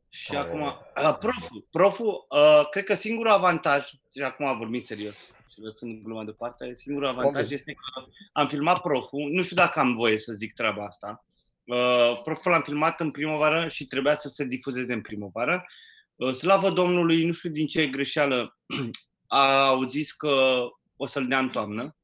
[0.08, 0.62] Și Ai, acum,
[0.94, 5.14] ai, uh, proful, proful uh, cred că singurul avantaj, și acum vorbim serios,
[5.52, 7.60] și lăsând gluma deoparte, singurul Sunt avantaj convins.
[7.60, 11.24] este că am filmat proful, nu știu dacă am voie să zic treaba asta,
[11.64, 15.66] uh, proful l-am filmat în primăvară și trebuia să se difuzeze în primăvară.
[16.14, 18.58] Uh, slavă Domnului, nu știu din ce greșeală,
[19.68, 20.64] au zis că
[20.96, 21.96] o să-l dea în toamnă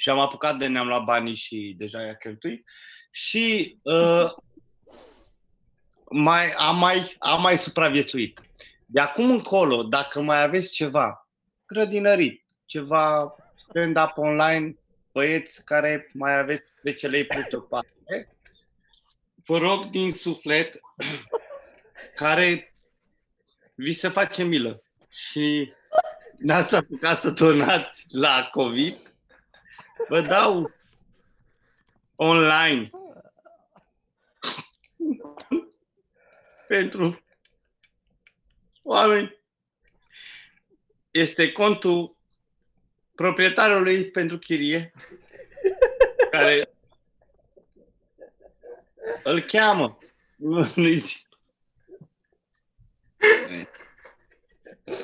[0.00, 2.64] și am apucat de ne-am luat banii și deja i-a cheltuit.
[3.10, 4.30] Și uh,
[6.10, 8.40] mai, am, mai, am mai supraviețuit.
[8.86, 11.28] De acum încolo, dacă mai aveți ceva
[11.66, 14.76] grădinărit, ceva stand-up online,
[15.12, 18.36] băieți care mai aveți 10 lei puse o parte,
[19.44, 20.80] vă rog din suflet
[22.14, 22.74] care
[23.74, 25.72] vi se face milă și
[26.38, 28.96] n-ați apucat să donați la COVID,
[30.08, 30.74] vă dau
[32.16, 32.90] online
[36.68, 37.22] pentru
[38.82, 39.36] oameni.
[41.10, 42.16] Este contul
[43.14, 44.92] proprietarului pentru chirie,
[46.30, 46.68] care
[49.22, 49.98] îl cheamă.
[50.36, 51.27] Nu, nu-i zic.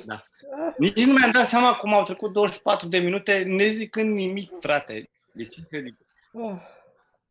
[0.05, 0.21] Da.
[0.79, 5.11] Nici nu mi-am dat seama cum au trecut 24 de minute nezicând nimic, frate.
[5.33, 6.07] Deci incredibil.
[6.35, 6.57] Ah.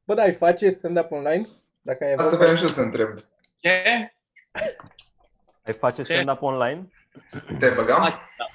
[0.04, 1.48] Bă, da, ai face stand-up online?
[1.82, 3.18] Dacă ai Asta avut- voiam și eu să întreb.
[3.60, 3.84] Ce?
[5.66, 6.88] Ai face stand-up online?
[7.60, 8.02] Te băgam?
[8.38, 8.46] Da.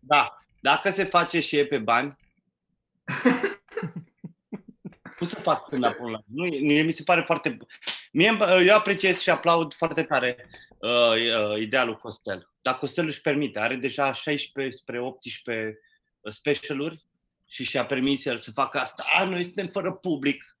[0.00, 0.36] da.
[0.60, 2.16] Dacă se face și e pe bani,
[5.18, 6.24] cum să fac stand-up online?
[6.34, 7.56] Nu, e- mie mi se pare foarte...
[8.12, 10.36] Mie, eu apreciez și aplaud foarte tare
[10.82, 12.50] uh, uh, idealul Costel.
[12.62, 15.78] Dar Costel își permite, are deja 16 spre 18
[16.30, 17.04] specialuri
[17.48, 19.04] și și-a permis el să facă asta.
[19.14, 20.56] A, noi suntem fără public.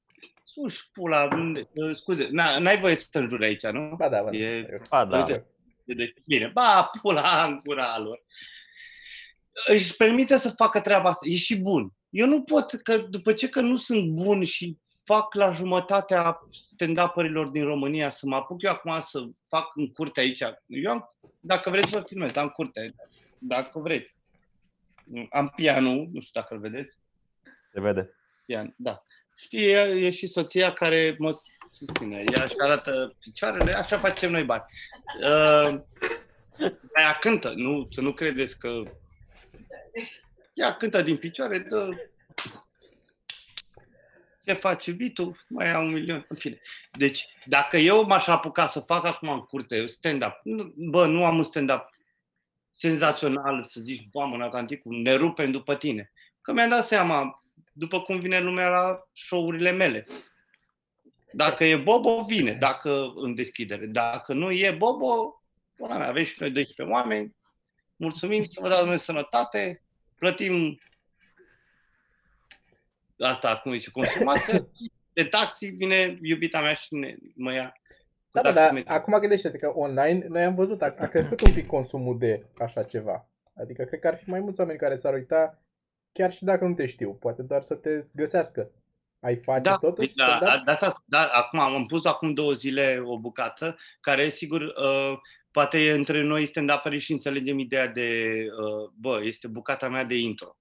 [0.54, 3.94] Uși, pula, uh, scuze, n- n-ai voie să înjuri aici, nu?
[3.96, 4.36] Ba da, ba da.
[4.36, 5.18] E- Ba da.
[5.18, 5.46] Uite.
[5.84, 8.22] Deci, bine, ba, pula în gura lor.
[9.66, 11.26] își permite să facă treaba asta.
[11.28, 11.92] E și bun.
[12.10, 17.46] Eu nu pot, că după ce că nu sunt bun și fac la jumătatea stand-up-urilor
[17.46, 20.40] din România, să mă apuc eu acum să fac în curte aici.
[20.66, 22.94] Eu am, dacă vreți să vă filmez, am curte,
[23.38, 24.14] dacă vreți.
[25.30, 26.98] Am pianul, nu știu dacă îl vedeți.
[27.72, 28.14] Se vede.
[28.46, 29.02] Pian, da.
[29.36, 31.32] Și e, e și soția care mă
[31.72, 32.24] susține.
[32.32, 34.64] Ea își arată picioarele, așa facem noi bani.
[35.20, 35.80] Uh,
[37.00, 38.82] ea cântă, nu, să nu credeți că...
[40.52, 41.88] Ea cântă din picioare, dă...
[44.44, 45.36] Ce face Vitu?
[45.48, 46.60] Mai ia un milion, în fine.
[46.92, 51.36] Deci, dacă eu m-aș apuca să fac acum în curte stand-up, nu- bă, nu am
[51.36, 51.90] un stand-up
[52.70, 56.12] senzațional, să zici, mamă, Natanticu, ne rupem după tine.
[56.40, 60.06] Că mi-am dat seama, după cum vine lumea la show-urile mele.
[61.32, 63.86] Dacă e Bobo, vine, dacă în deschidere.
[63.86, 65.42] Dacă nu e Bobo,
[65.76, 67.36] pula mea, avem și noi 12 oameni,
[67.96, 69.82] mulțumim să vă dau Dumnezeu sănătate,
[70.18, 70.78] plătim
[73.26, 74.68] asta, cum zice, consumație,
[75.12, 77.72] de taxi vine iubita mea și ne, mă ia.
[78.30, 78.92] cu Da, da, dar taximetru.
[78.94, 82.82] acum gândește-te că online, noi am văzut, a, a crescut un pic consumul de așa
[82.82, 83.28] ceva.
[83.54, 85.62] Adică cred că ar fi mai mulți oameni care s-ar uita,
[86.12, 88.70] chiar și dacă nu te știu, poate doar să te găsească.
[89.20, 90.06] Ai face Da, totuși?
[90.08, 90.48] deci, da, stand-up?
[90.48, 95.18] da, de asta, da, acum am pus acum două zile o bucată care, sigur, uh,
[95.50, 100.04] poate e între noi stand up și înțelegem ideea de, uh, bă, este bucata mea
[100.04, 100.56] de intro.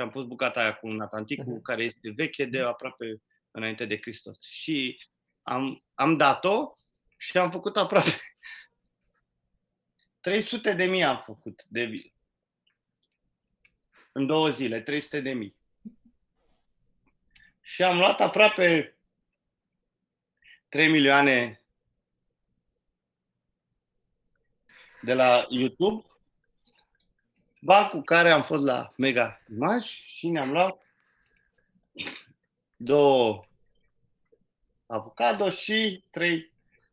[0.00, 1.62] Și am pus bucata aia cu un Atlanticul, Mhm.
[1.62, 4.42] care este veche de aproape înainte de Hristos.
[4.42, 5.06] Și
[5.42, 6.74] am, am dat-o
[7.16, 8.10] și am făcut aproape
[10.20, 12.14] 300 de mii am făcut de vi-
[14.12, 15.56] în două zile, 300 de mii.
[17.60, 18.98] Și am luat aproape
[20.68, 21.62] 3 milioane
[25.02, 26.06] de la YouTube,
[27.60, 30.82] bani cu care am fost la Mega Image și ne-am luat
[32.76, 33.44] două
[34.86, 36.52] avocado și trei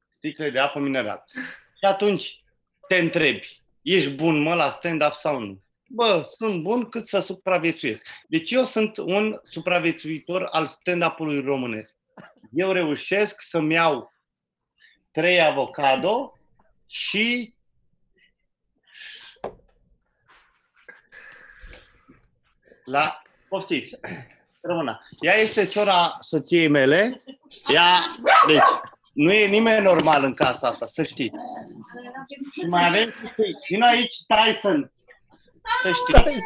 [0.09, 1.25] sticle de apă minerală.
[1.77, 2.43] Și atunci
[2.87, 5.61] te întrebi, ești bun mă la stand-up sau nu?
[5.89, 8.05] Bă, sunt bun cât să supraviețuiesc.
[8.27, 11.95] Deci eu sunt un supraviețuitor al stand-up-ului românesc.
[12.51, 14.13] Eu reușesc să-mi iau
[15.11, 16.39] trei avocado
[16.85, 17.53] și
[22.87, 23.99] la poftiți.
[24.61, 25.01] Rămâna.
[25.19, 27.23] Ea este sora soției mele.
[27.73, 28.15] Ea,
[28.47, 28.61] deci,
[29.13, 31.31] nu e nimeni normal în casa asta, să știi.
[32.51, 33.13] Și mai avem
[33.69, 34.91] Vino aici, Tyson.
[35.83, 36.41] Să știi.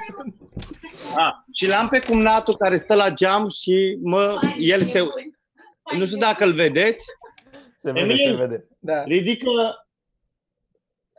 [1.15, 4.99] A, și l-am pe cumnatul care stă la geam și mă, el se...
[5.97, 7.03] Nu știu dacă îl vedeți.
[7.77, 8.17] Se vede, Emil!
[8.17, 8.67] se vede.
[8.79, 9.03] Da.
[9.03, 9.49] Ridică...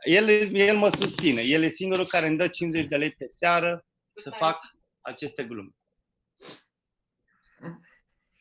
[0.05, 1.41] El, el mă susține.
[1.41, 4.59] El e singurul care îmi dă 50 de lei pe seară să fac
[5.03, 5.69] aceste glume.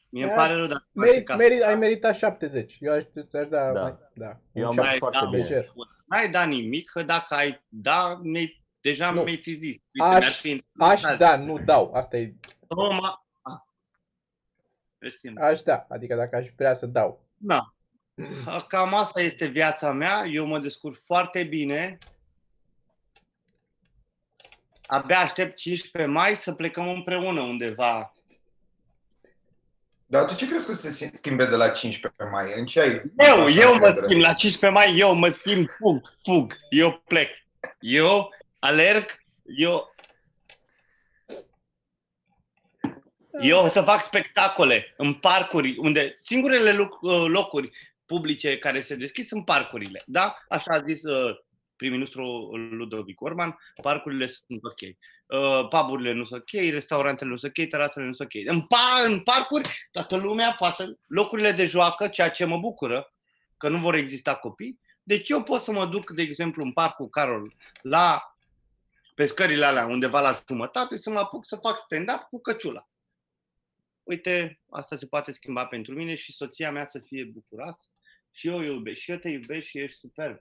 [0.08, 0.36] Mie îmi Da.
[0.36, 1.38] pare rău dacă fac Merit, casa.
[1.38, 2.76] merit, ai meritat 70.
[2.80, 3.82] Eu aș, aș da, Da.
[3.82, 4.40] mai- da.
[4.52, 5.42] Eu am Un dat 70 foarte da, bine.
[5.42, 5.70] lejer.
[6.06, 9.22] N-ai dat nimic, că dacă ai da, mi deja Nu.
[9.22, 9.76] mi-ai fi zis.
[10.02, 11.18] Aș- mi-ar fi Aș interesant.
[11.18, 11.92] da, nu dau.
[11.94, 12.34] Asta e,
[12.68, 13.26] Toma.
[13.42, 13.60] Ah.
[15.10, 15.38] Știm.
[15.40, 15.86] aș da.
[15.88, 17.24] Adică dacă aș vrea să dau.
[17.36, 17.74] Da.
[18.68, 20.24] Cam asta este viața mea.
[20.24, 21.98] Eu mă descurc foarte bine.
[24.86, 28.14] Abia aștept 15 mai să plecăm împreună undeva.
[30.06, 32.52] Dar tu ce crezi că se schimbe de la 15 mai?
[32.58, 33.02] În ce ai?
[33.18, 34.04] Eu, așa eu mă încredere?
[34.04, 34.20] schimb.
[34.20, 36.56] La 15 mai eu mă schimb, fug, fug.
[36.70, 37.28] Eu plec.
[37.80, 39.22] Eu alerg,
[39.56, 39.94] eu...
[43.40, 47.70] Eu o să fac spectacole în parcuri, unde singurele loc- uh, locuri
[48.06, 50.02] publice care se deschid sunt parcurile.
[50.06, 50.36] Da?
[50.48, 51.36] Așa a zis uh,
[51.82, 54.80] prim-ministru Ludovic Orban, parcurile sunt ok.
[54.80, 58.48] Uh, puburile nu sunt ok, restaurantele nu sunt ok, terasele nu sunt ok.
[58.48, 60.96] În, pa- în parcuri, toată lumea poate să...
[61.06, 63.12] Locurile de joacă, ceea ce mă bucură,
[63.56, 64.80] că nu vor exista copii.
[65.02, 68.36] Deci eu pot să mă duc, de exemplu, în parcul Carol, la
[69.14, 72.88] pe scările alea, undeva la jumătate, să mă apuc să fac stand-up cu căciula.
[74.02, 77.88] Uite, asta se poate schimba pentru mine și soția mea să fie bucuroasă.
[78.32, 80.38] Și eu o iubesc, și eu te iubesc și ești superb.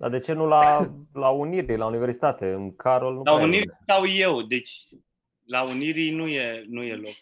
[0.00, 2.52] Dar de ce nu la, la Unirii, la universitate?
[2.52, 3.78] În Carol nu La prea e Unirii lumea.
[3.82, 4.72] stau eu, deci
[5.44, 7.12] la Unirii nu e, nu e loc.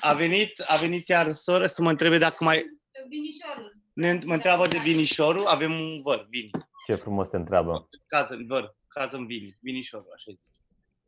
[0.00, 2.64] A venit, a venit iar soră să mă întrebe dacă mai...
[3.08, 3.76] Vinișorul.
[3.92, 6.50] Ne, mă întreabă de vinișorul, avem un văr, vini.
[6.86, 7.88] Ce frumos te întreabă.
[8.06, 10.52] Cază în văr, cază în vini, vinișorul, așa zic.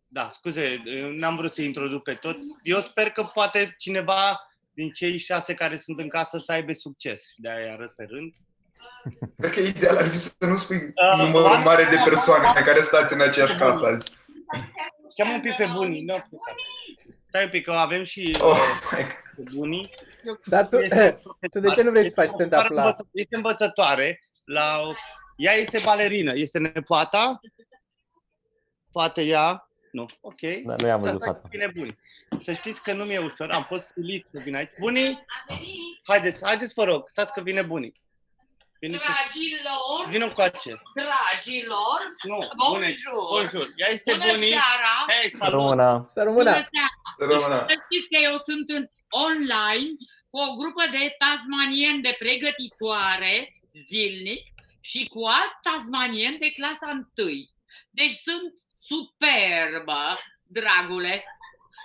[0.08, 0.82] Da, scuze,
[1.16, 2.46] n-am vrut să introduc pe toți.
[2.62, 4.40] Eu sper că poate cineva
[4.72, 8.04] din cei șase care sunt în casă să aibă succes și de aia arăt pe
[8.04, 8.32] rând.
[9.38, 12.62] Cred că ideal ar fi să nu spui Uh, numărul Oana- mare de persoane pe
[12.62, 14.12] care stați în aceeași casă azi.
[15.16, 16.02] Cheamă un pic pe bunii.
[16.02, 16.24] Nu,
[17.24, 19.04] Stai un pic, că avem și Oh, uh, my
[19.36, 19.90] pe bunii.
[20.44, 22.82] Dar tu, Este tu de ce nu vrei să faci Este stand-up la...
[22.82, 24.20] învăță- Este învățătoare.
[24.44, 24.80] La...
[25.36, 26.32] Ea este balerină.
[26.34, 27.40] Este nepoata.
[28.92, 29.68] Poate ea.
[29.92, 30.40] Nu, ok.
[30.64, 31.46] Da, nu i-am văzut Asta fața.
[31.50, 31.98] Bine, buni.
[32.44, 33.50] Să știți că nu mi-e ușor.
[33.50, 34.70] Am fost silit să vin aici.
[34.78, 35.24] Bunii,
[36.02, 37.08] haideți, haideți vă rog.
[37.08, 37.92] Stați că vine bunii.
[38.80, 39.04] Vine și...
[39.04, 40.82] Dragilor, Vină cu ace.
[41.00, 41.98] dragilor,
[42.30, 42.78] Nu, bune.
[42.78, 43.28] bonjour!
[43.38, 43.66] Bonjour.
[43.76, 44.50] Ea este Bună bunii.
[44.50, 44.94] seara!
[45.12, 45.60] Hei, salut.
[45.60, 46.04] Româna.
[46.08, 46.50] Să rămână!
[46.52, 46.96] Bună seara!
[47.32, 47.64] Rămână.
[47.68, 49.88] Să știți că eu sunt în online
[50.30, 53.32] cu o grupă de tasmanieni de pregătitoare
[53.88, 54.42] zilnic
[54.80, 57.26] și cu alți tasmanieni de clasa 1.
[57.90, 58.52] Deci sunt
[58.88, 60.18] superbă,
[60.58, 61.24] dragule.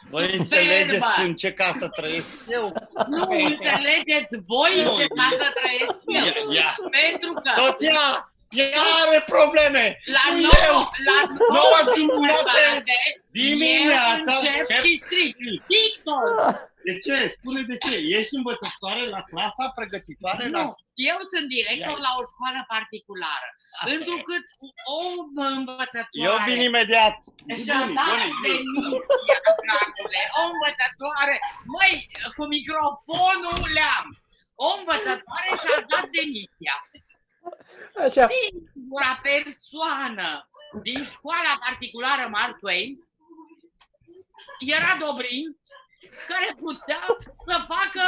[0.09, 0.41] Voi Superbă.
[0.43, 2.73] înțelegeți în ce casă trăiesc eu?
[3.07, 6.51] Nu înțelegeți voi în ce casă trăiesc eu.
[6.53, 6.75] Ia, ia.
[6.99, 8.25] Pentru că Tot ea!
[8.51, 9.97] Ea are probleme!
[10.17, 10.77] la Nu 9, eu.
[11.09, 11.19] la
[11.55, 12.97] Noua 9 jumătate jumătate
[13.31, 14.31] dimineața!
[14.33, 14.87] eu încep Ce?
[14.87, 15.35] și stric.
[15.73, 16.70] Victor!
[16.87, 17.17] De ce?
[17.37, 17.95] Spune de ce?
[18.17, 20.61] Ești învățătoare la clasa pregătitoare la...
[20.61, 20.69] Nu,
[21.11, 22.05] eu sunt director Ia.
[22.07, 23.47] la o școală particulară.
[23.79, 23.95] Asta e.
[23.97, 24.45] Întrucât
[24.95, 24.99] o
[25.55, 26.25] învățătoare...
[26.27, 27.15] Eu vin imediat.
[27.67, 31.35] Jandare de Nistia, dragule, o învățătoare,
[31.75, 31.95] măi,
[32.35, 34.07] cu microfonul le-am.
[34.65, 36.75] O învățătoare și-a dat demisia.
[38.05, 40.29] Așa, Singura persoană
[40.87, 42.91] din școala particulară Mark Twain
[44.59, 45.57] era Dobrin,
[46.28, 47.04] care putea
[47.47, 48.06] să facă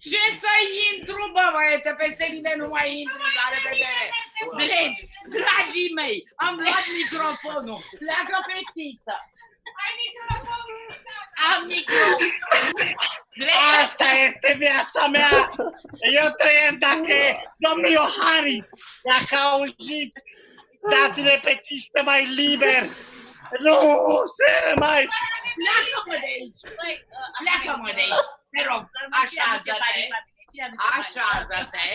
[0.00, 0.52] ce să
[0.90, 4.06] intru, bă, băiete, peste mine nu mai intru, la revedere.
[4.60, 5.02] Dragi,
[5.36, 9.14] dragii mei, am luat microfonul, pleacă fetiță.
[11.50, 12.42] Am microfon.
[13.40, 15.30] Dragi, Asta este viața mea!
[16.20, 17.14] Eu trăiesc dacă
[17.56, 18.64] domnul Iohannis,
[19.02, 20.22] dacă a auzit,
[20.90, 22.82] dați-ne pe 15 mai liber!
[23.58, 23.78] Nu
[24.36, 25.08] se mai...
[25.60, 26.62] pleacă-mă de aici.
[27.42, 28.28] Pleacă-mă de aici.
[28.52, 28.82] Te rog,
[29.22, 30.08] așează-te.
[30.98, 31.86] Așează-te.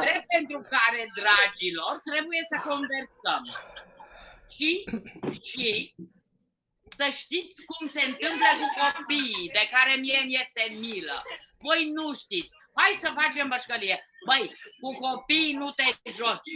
[0.00, 3.42] Drept pentru care, dragilor, trebuie să conversăm.
[4.54, 4.84] Și,
[5.48, 5.94] și
[6.96, 11.22] să știți cum se întâmplă cu copiii, de care mie mi este milă.
[11.58, 12.54] Voi nu știți.
[12.74, 14.04] Hai să facem bășcălie.
[14.26, 16.52] Băi, cu copiii nu te joci.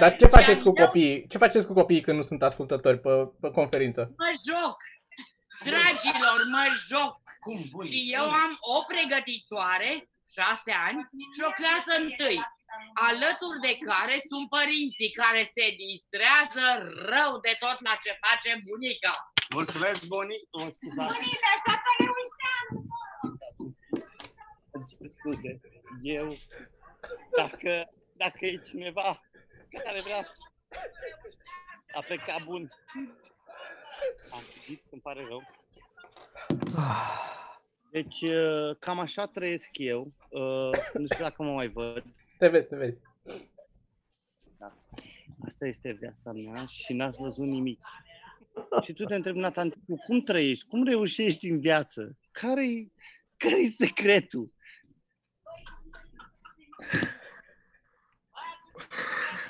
[0.00, 1.26] Dar ce faceți cu Eu copiii?
[1.28, 4.00] Ce faceți cu copiii când nu sunt ascultători pe, pe conferință?
[4.16, 4.76] Mă joc.
[5.68, 7.12] Dragilor, mă joc.
[7.44, 9.90] Cum, bun, Și eu am o pregătitoare,
[10.36, 11.00] șase ani,
[11.34, 12.38] și o clasă întâi,
[13.08, 16.66] alături de care sunt părinții care se distrează
[17.12, 19.14] rău de tot la ce face bunica.
[19.58, 20.36] Mulțumesc, Boni.
[20.58, 21.12] Mă scuzați.
[21.14, 21.90] Bunii așteaptă
[25.14, 25.60] Scuze.
[26.02, 26.36] Eu,
[27.36, 29.20] dacă, dacă e cineva
[29.76, 30.32] care vrea să
[31.94, 32.72] a plecat bun.
[34.30, 35.42] Am zis, îmi pare rău.
[37.90, 40.12] Deci, uh, cam așa trăiesc eu.
[40.30, 42.04] Uh, Nu știu dacă mă mai văd.
[42.38, 42.98] Te vezi, te vezi.
[45.46, 47.80] Asta este viața mea și n-ați văzut nimic.
[48.84, 50.66] Și tu te întrebi, Natanticu, cum trăiești?
[50.66, 52.18] Cum reușești în viață?
[52.30, 52.92] Care-i,
[53.36, 54.52] care-i secretul?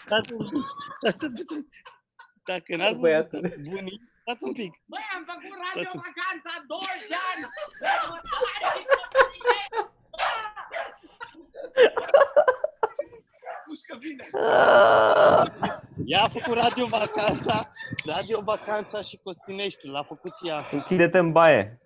[0.09, 0.67] Stați un pic,
[1.01, 1.47] stați un pic.
[2.45, 3.55] Dacă n-ați văzut Băiatule.
[3.69, 4.73] bunii, stați un pic.
[4.93, 6.01] Băi, am făcut radio Stați-o.
[6.07, 7.43] vacanța 20 de ani!
[16.05, 17.73] Ea a făcut Radio Vacanța,
[18.05, 20.69] Radio Vacanța și Costineștiul, l-a făcut ea.
[20.73, 21.81] Închide-te în baie.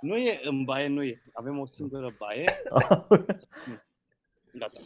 [0.00, 1.22] Nu e în baie, nu e.
[1.32, 2.44] Avem o singură baie.
[4.52, 4.78] Gata.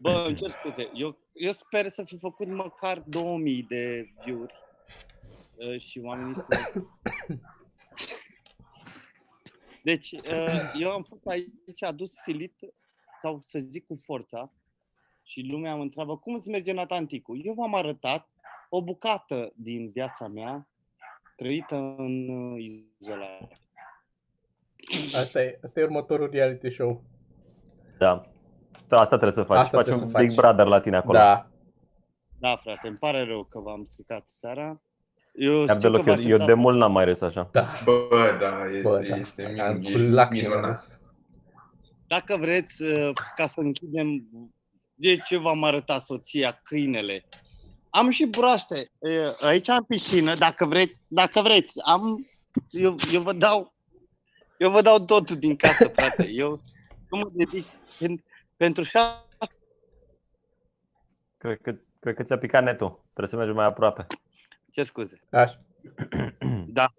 [0.00, 0.90] Bă, îmi cer scuze.
[0.94, 4.54] Eu, eu sper să fi făcut măcar 2000 de view-uri
[5.56, 6.88] uh, și oamenii spun.
[9.82, 12.54] Deci, uh, eu am fost aici adus silit,
[13.20, 14.52] sau să zic cu forța,
[15.22, 17.40] și lumea mă întreabă cum îți merge în Atlanticul.
[17.44, 18.28] Eu v-am arătat
[18.68, 20.68] o bucată din viața mea
[21.36, 22.64] trăită în uh,
[22.98, 23.60] izolare.
[25.14, 27.02] Asta e, asta e următorul reality show.
[27.98, 28.30] Da.
[28.88, 29.58] Da, Asta trebuie să faci.
[29.58, 30.36] Asta faci trebuie un să Big faci.
[30.38, 31.18] Brother la tine acolo.
[31.18, 31.46] Da.
[32.40, 34.80] Da, frate, îmi pare rău că v-am stricat seara.
[35.34, 37.48] Eu Chiar știu deloc, că eu, vă eu de așteptați- mult n-am mai râs așa.
[37.52, 37.66] Da.
[37.84, 39.16] Bă, da, e, Bă, da.
[39.16, 40.68] este Am min, cu ești lacrimi minunat.
[40.70, 40.98] râs.
[42.06, 44.24] Dacă vreți, uh, ca să închidem,
[44.94, 47.24] de ce v-am arătat soția, câinele.
[47.90, 48.90] Am și broaște.
[48.98, 49.10] Uh,
[49.46, 51.80] Aici am piscină, dacă vreți, dacă vreți.
[51.84, 52.26] Am,
[52.70, 53.74] eu, eu vă dau,
[54.58, 56.28] eu vă dau tot din casă, frate.
[56.30, 56.60] Eu
[57.10, 57.64] nu mă dedic.
[57.98, 58.20] Când,
[58.58, 59.24] Pentru șase
[61.38, 63.00] Cred că, cred că ți-a picat netul.
[63.02, 64.06] Trebuie să mergi mai aproape.
[64.70, 65.20] Ce scuze.
[65.30, 65.56] Așa.
[66.68, 66.92] Da,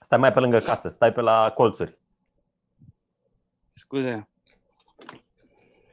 [0.00, 1.98] Stai mai pe lângă casă, stai pe la colțuri.
[3.68, 4.28] scuze.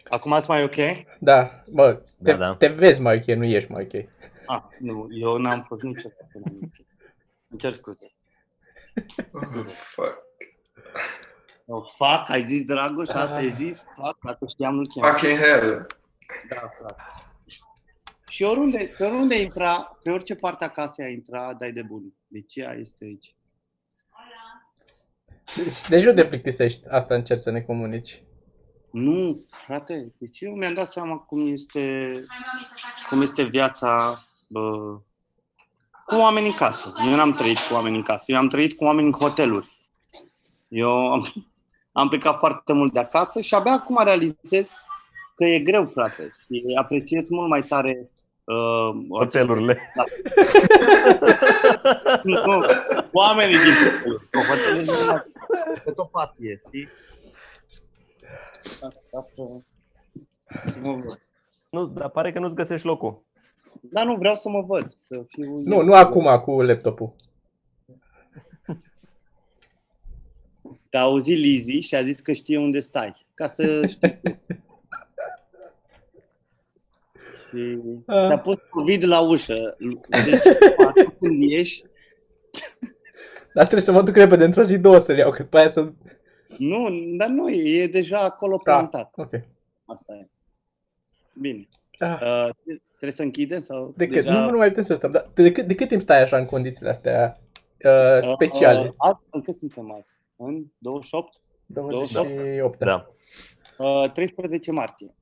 [0.09, 0.75] Acum ați mai ok?
[1.19, 2.55] Da, mă, te, Da, da.
[2.55, 4.09] te vezi mai ok, nu ești mai ok.
[4.45, 6.27] Ah, nu, eu n-am fost niciodată.
[6.33, 6.85] n-am ok.
[7.47, 8.11] Îmi cer scuze.
[9.31, 10.25] Oh, fuck.
[11.69, 13.83] Oh, fuck, ai zis Dragoș, asta ai zis?
[13.93, 15.13] Fuck, dacă știam nu cheam.
[15.13, 15.87] Fucking hell.
[16.49, 17.01] Da, frate.
[18.29, 22.13] Și oriunde, pe oriunde intra, pe orice parte a casei a intra, dai de bun.
[22.27, 23.35] Deci ea este aici.
[25.55, 28.21] Deci, deci nu te plictisești, asta încerci să ne comunici.
[28.91, 32.23] Nu, frate, deci eu mi-am dat seama cum este,
[33.09, 34.97] cum este viața bă,
[36.05, 36.93] cu oameni în casă.
[36.97, 39.69] Eu n-am trăit cu oameni în casă, eu am trăit cu oameni în hoteluri.
[40.67, 41.33] Eu am,
[41.97, 44.71] am plecat foarte mult de acasă și abia acum realizez
[45.35, 46.35] că e greu, frate.
[46.45, 48.09] Și apreciez mult mai tare
[48.43, 49.79] uh, Hotelurile.
[52.23, 52.61] Nu,
[53.11, 54.23] oamenii din hoteluri.
[54.31, 55.23] Că hotelurile nu mai-
[55.83, 56.87] Pe tot patie, știi?
[59.11, 59.43] Ca să,
[60.65, 61.19] să mă văd.
[61.69, 63.21] Nu, dar pare că nu-ți găsești locul.
[63.81, 65.61] Dar nu vreau să mă văd, să fiu...
[65.63, 67.13] Nu, nu acum cu laptopul.
[70.89, 74.19] Te-a auzit Lizzy și a zis că știe unde stai, ca să știi.
[77.49, 78.27] și Ah.
[78.27, 79.77] te-a pus COVID la ușă.
[80.09, 80.41] Deci,
[80.87, 81.83] acum când ieși,
[83.53, 85.91] Dar trebuie să mă duc repede într-o zi, două să-l iau, că după aia să...
[86.57, 88.71] nu, dar nu, e deja acolo Da.
[88.73, 89.13] plantat.
[89.15, 89.29] Ok.
[89.85, 90.27] Asta e.
[91.33, 91.67] Bine.
[91.97, 92.19] Ah.
[92.21, 92.49] Uh,
[92.87, 93.63] trebuie să închidem?
[93.63, 94.25] Sau De cât?
[94.25, 95.11] Nu, nu mai putem să stăm.
[95.11, 97.39] Dar de cât, de cât timp stai așa în condițiile astea
[97.85, 98.87] uh, speciale?
[98.87, 100.19] Uh, azi, în cât suntem azi?
[100.37, 101.39] În 28?
[101.65, 102.77] 28.
[102.77, 103.07] Da.
[103.77, 105.15] Uh, 13 martie.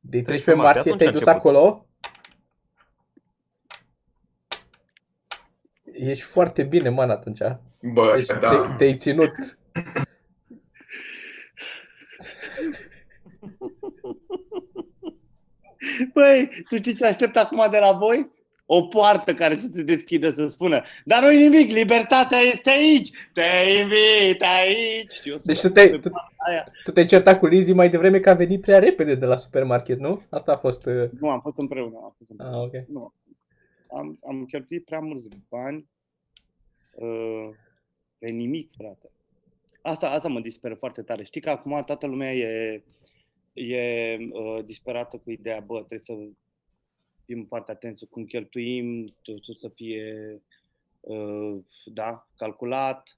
[0.00, 1.40] De 13 13 martie atunci te-ai a dus început.
[1.40, 1.86] acolo?
[5.92, 7.38] Ești foarte bine, man, atunci.
[7.92, 8.66] Bă, Deci da.
[8.66, 9.30] te, te-ai ținut.
[16.12, 18.30] Băi, tu știi ce aștept acum de la voi?
[18.66, 23.42] O poartă care să se deschidă să spună Dar nu-i nimic, libertatea este aici Te
[23.80, 26.72] invit aici Și eu să Deci dau tu te-ai, pe tu, aia.
[26.84, 29.98] tu te-ai certat cu Lizzy mai devreme că a venit prea repede de la supermarket,
[29.98, 30.22] nu?
[30.28, 30.86] Asta a fost...
[30.86, 31.10] Uh...
[31.20, 32.56] Nu, am fost împreună, am fost împreună.
[32.56, 32.88] Ah, ok.
[32.88, 33.12] Nu.
[33.96, 35.86] Am, am cheltuit prea mulți bani
[36.94, 37.48] uh,
[38.18, 39.10] pe nimic, frate.
[39.82, 41.24] Asta, asta mă disperă foarte tare.
[41.24, 42.82] Știi că acum toată lumea e,
[43.52, 46.12] e uh, disperată cu ideea, bă, trebuie să
[47.26, 50.40] fim foarte atenți cum cheltuim, totul să fie
[51.00, 53.16] uh, da, calculat,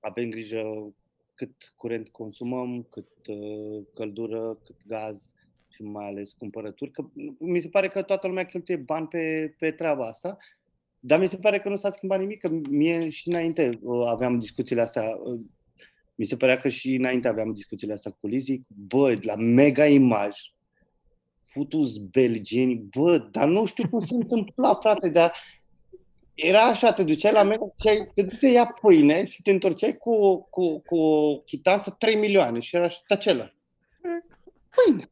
[0.00, 0.92] avem grijă
[1.34, 5.30] cât curent consumăm, cât uh, căldură, cât gaz
[5.68, 6.90] și mai ales cumpărături.
[6.90, 7.04] Că
[7.38, 10.38] mi se pare că toată lumea cheltuie bani pe, pe treaba asta,
[11.00, 14.38] dar mi se pare că nu s-a schimbat nimic, că mie și înainte uh, aveam
[14.38, 15.40] discuțiile astea, uh,
[16.14, 20.38] mi se părea că și înainte aveam discuțiile astea cu Lizzy, bă, la mega imaj,
[21.52, 25.32] futus belgeni, bă, dar nu știu cum se întâmpla, frate, dar
[26.34, 30.42] era așa, te duceai la mega, ziceai, te duceai ia pâine și te întorceai cu,
[30.50, 33.52] cu, cu o chitanță 3 milioane și era și acela.
[34.70, 35.08] Pâine.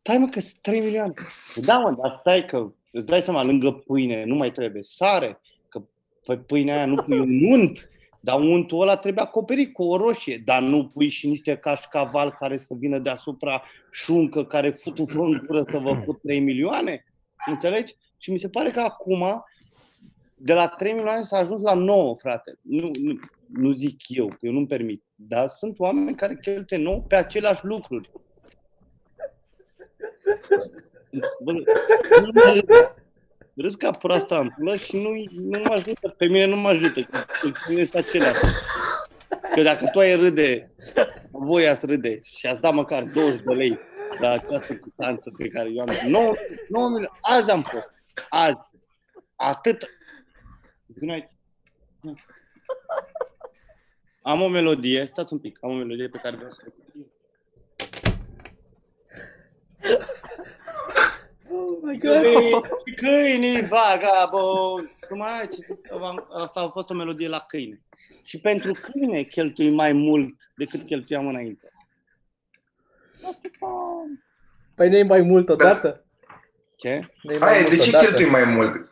[0.00, 1.12] Stai mă că sunt 3 milioane.
[1.54, 5.82] Da mă, dar stai că îți dai seama, lângă pâine nu mai trebuie sare, că
[6.24, 7.88] pe pâinea aia nu pui un unt,
[8.20, 12.56] dar untul ăla trebuie acoperit cu o roșie, dar nu pui și niște cașcaval care
[12.56, 13.62] să vină deasupra
[13.92, 17.04] șuncă care futu în gură să vă fut 3 milioane.
[17.46, 17.96] Înțelegi?
[18.18, 19.44] Și mi se pare că acum,
[20.34, 22.58] de la 3 milioane s-a ajuns la 9, frate.
[22.62, 25.04] Nu, nu, nu zic eu, că eu nu-mi permit.
[25.14, 28.10] Dar sunt oameni care cheltuie 9 pe aceleași lucruri.
[31.42, 33.04] Bă, nu mă râd.
[33.56, 36.08] Râs ca proasta în pulă și nu, nu mă ajută.
[36.08, 37.00] Pe mine nu mă ajută.
[37.02, 37.24] Că
[37.68, 38.40] mine este aceleași.
[39.54, 40.74] Că dacă tu ai râde,
[41.30, 43.78] voi ați râde și ați dat măcar 20 de lei
[44.20, 46.32] la această cutanță pe care eu am 9,
[46.68, 47.18] 9 milioane.
[47.20, 47.94] Azi am fost.
[48.28, 48.70] Azi.
[49.36, 49.90] Atât.
[50.86, 51.30] Vino aici.
[54.22, 56.70] Am o melodie, stați un pic, am o melodie pe care vreau să o
[59.88, 60.15] Oh
[61.82, 62.50] my Câini,
[62.96, 64.90] câinii vagabond.
[65.00, 67.80] Să mai ce zic, am- asta a fost o melodie la câine.
[68.22, 71.70] Și pentru câine cheltui mai mult decât cheltuiam înainte.
[74.74, 76.04] Păi nu mai mult odată?
[76.76, 77.08] Ce?
[77.22, 78.04] Nu-i mai Aia, mult de ce odată?
[78.04, 78.90] cheltui mai mult?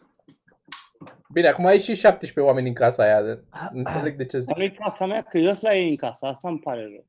[1.32, 3.22] Bine, acum ai și 17 oameni în casa aia.
[3.22, 4.48] de- Înțeleg de ce zic.
[4.48, 7.06] Dar nu-i casa mea, că eu ăsta e în casa, asta îmi pare rău.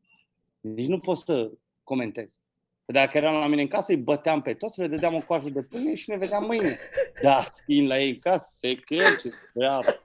[0.61, 1.51] Deci nu pot să
[1.83, 2.39] comentez.
[2.85, 5.49] Că Dacă eram la mine în casă, îi băteam pe toți, le dădeam o coajă
[5.49, 6.77] de pâine și ne vedeam mâine.
[7.21, 10.01] Da, schimb la ei în casă, se crește, treabă.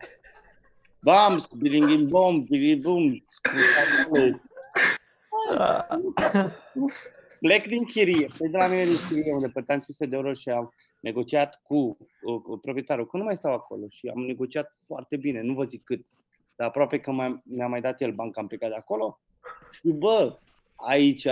[1.03, 3.25] Bam, biringim bom, biringim
[7.41, 10.49] Plec din chirie, plec de la mine din chirie, unde plăteam 500 de euro și
[10.49, 15.17] am negociat cu, cu, cu proprietarul, că nu mai stau acolo și am negociat foarte
[15.17, 16.07] bine, nu vă zic cât,
[16.57, 19.21] dar aproape că mai, mi-a mai dat el banca, am plecat de acolo
[19.71, 20.39] și bă,
[20.75, 21.27] aici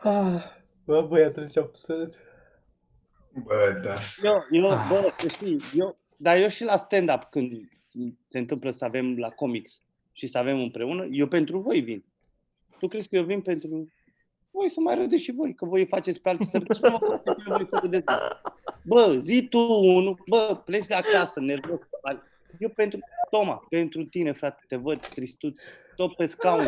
[0.00, 0.44] Ah,
[0.84, 2.12] bă, băiatul ce-a pus să
[3.44, 3.94] Bă, da.
[4.22, 7.70] Eu, eu bă, să știi, eu, dar eu și la stand-up, când
[8.28, 12.04] se întâmplă să avem la comics și să avem împreună, eu pentru voi vin.
[12.80, 13.92] Tu crezi că eu vin pentru
[14.50, 16.80] voi să mai râdeți și voi, că voi faceți pe alții să râdeți.
[16.80, 18.14] Cine vă face pe voi să râdeți?
[18.84, 21.78] Bă, zi tu unul, bă, pleci de acasă, nervos.
[22.58, 22.98] Eu pentru
[23.30, 25.62] Toma, pentru tine, frate, te văd tristuț,
[25.96, 26.64] tot pe scaun.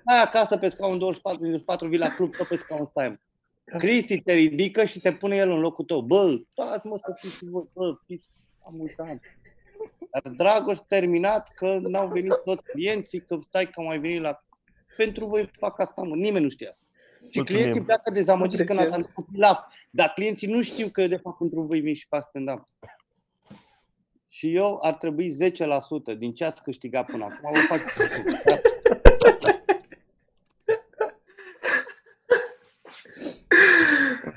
[0.00, 3.20] Stai acasă pe scaun 24, 24, vii la club, tot pe scaun stai.
[3.64, 6.00] Cristi te ridică și te pune el în locul tău.
[6.00, 8.28] Bă, stați mă să fiți și voi, bă, fiți
[8.66, 9.20] amuzant.
[10.10, 14.44] Dar Dragoș terminat că n-au venit toți clienții, că stai că au mai venit la...
[14.96, 16.84] Pentru voi fac asta, mă, nimeni nu știe asta.
[17.18, 17.60] Și Mulțumim.
[17.60, 19.12] clienții pleacă dezamăgiți când ați Apreciez.
[19.14, 22.68] făcut la dar clienții nu știu că de fapt pentru voi vin și fac stand-up.
[24.34, 25.36] Și eu ar trebui
[26.14, 27.80] 10% din ce ați câștigat până acum, vă fac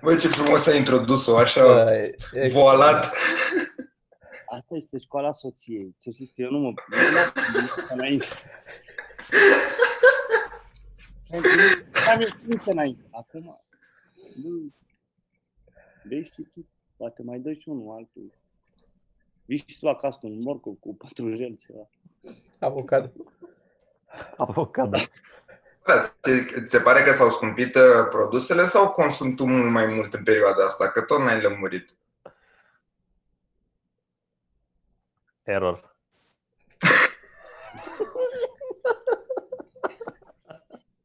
[0.02, 3.12] Bă, ce frumos ai introdus-o așa, Bă, e- e- voalat.
[4.46, 5.96] Asta este școala soției.
[5.98, 6.68] Să știți că eu nu mă...
[6.68, 8.28] eu n-am gândit înainte.
[11.30, 11.50] Pentru
[11.92, 13.04] că Am ieșit înainte.
[13.12, 13.62] Acum...
[14.44, 14.74] Nu.
[16.04, 16.68] Vezi și tu,
[16.98, 18.44] poate mai dă și unul altul.
[19.46, 21.90] Vii și tu acasă cu un morcov, cu pătrunjel, ceva.
[22.60, 23.12] Avocado.
[24.38, 24.98] Avocado.
[25.86, 29.86] Da, ți, ți se pare că s-au scumpit uh, produsele sau consumi tu mult mai
[29.86, 30.90] mult în perioada asta?
[30.90, 31.96] Că tot n-ai lămurit.
[35.44, 35.96] Error.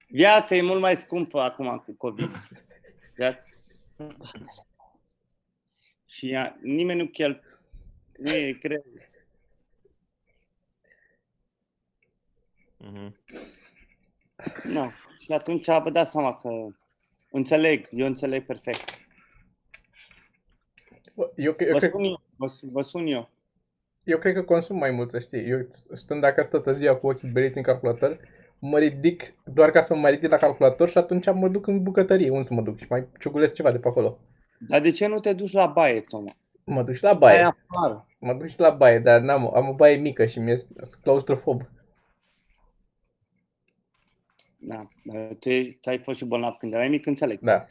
[0.08, 2.30] Viața e mult mai scumpă acum cu COVID.
[3.14, 3.42] Viața.
[6.06, 7.49] Și ea, nimeni nu chel...
[8.20, 8.84] Nu e greu.
[12.76, 13.16] Mhm.
[14.64, 14.90] Nu.
[15.18, 16.48] Și atunci vă dați seama că
[17.30, 18.98] înțeleg, eu înțeleg perfect.
[21.14, 23.30] Bă, Eu, eu, Vă cred, sun eu, vă, sun- vă sun eu.
[24.04, 25.48] eu cred că consum mai mult, să știi.
[25.48, 28.18] Eu stând acasă toată ziua cu ochii beriți în calculator,
[28.58, 31.82] mă ridic doar ca să mă mai ridic la calculator și atunci mă duc în
[31.82, 34.18] bucătărie, unde să mă duc și mai ciugulesc ceva de pe acolo.
[34.68, 36.36] Dar de ce nu te duci la baie, Toma?
[36.72, 37.54] Mă duc și la Baie baie.
[37.68, 38.06] afară.
[38.18, 41.62] Mă duc și la baie, dar n-am, am o baie mică și mi-e sunt claustrofob.
[44.58, 44.78] Da.
[45.04, 47.38] dar Tu, e- tu ai fost și bolnav când erai mic, înțeleg.
[47.40, 47.64] Da.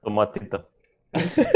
[0.00, 0.68] Tomatită.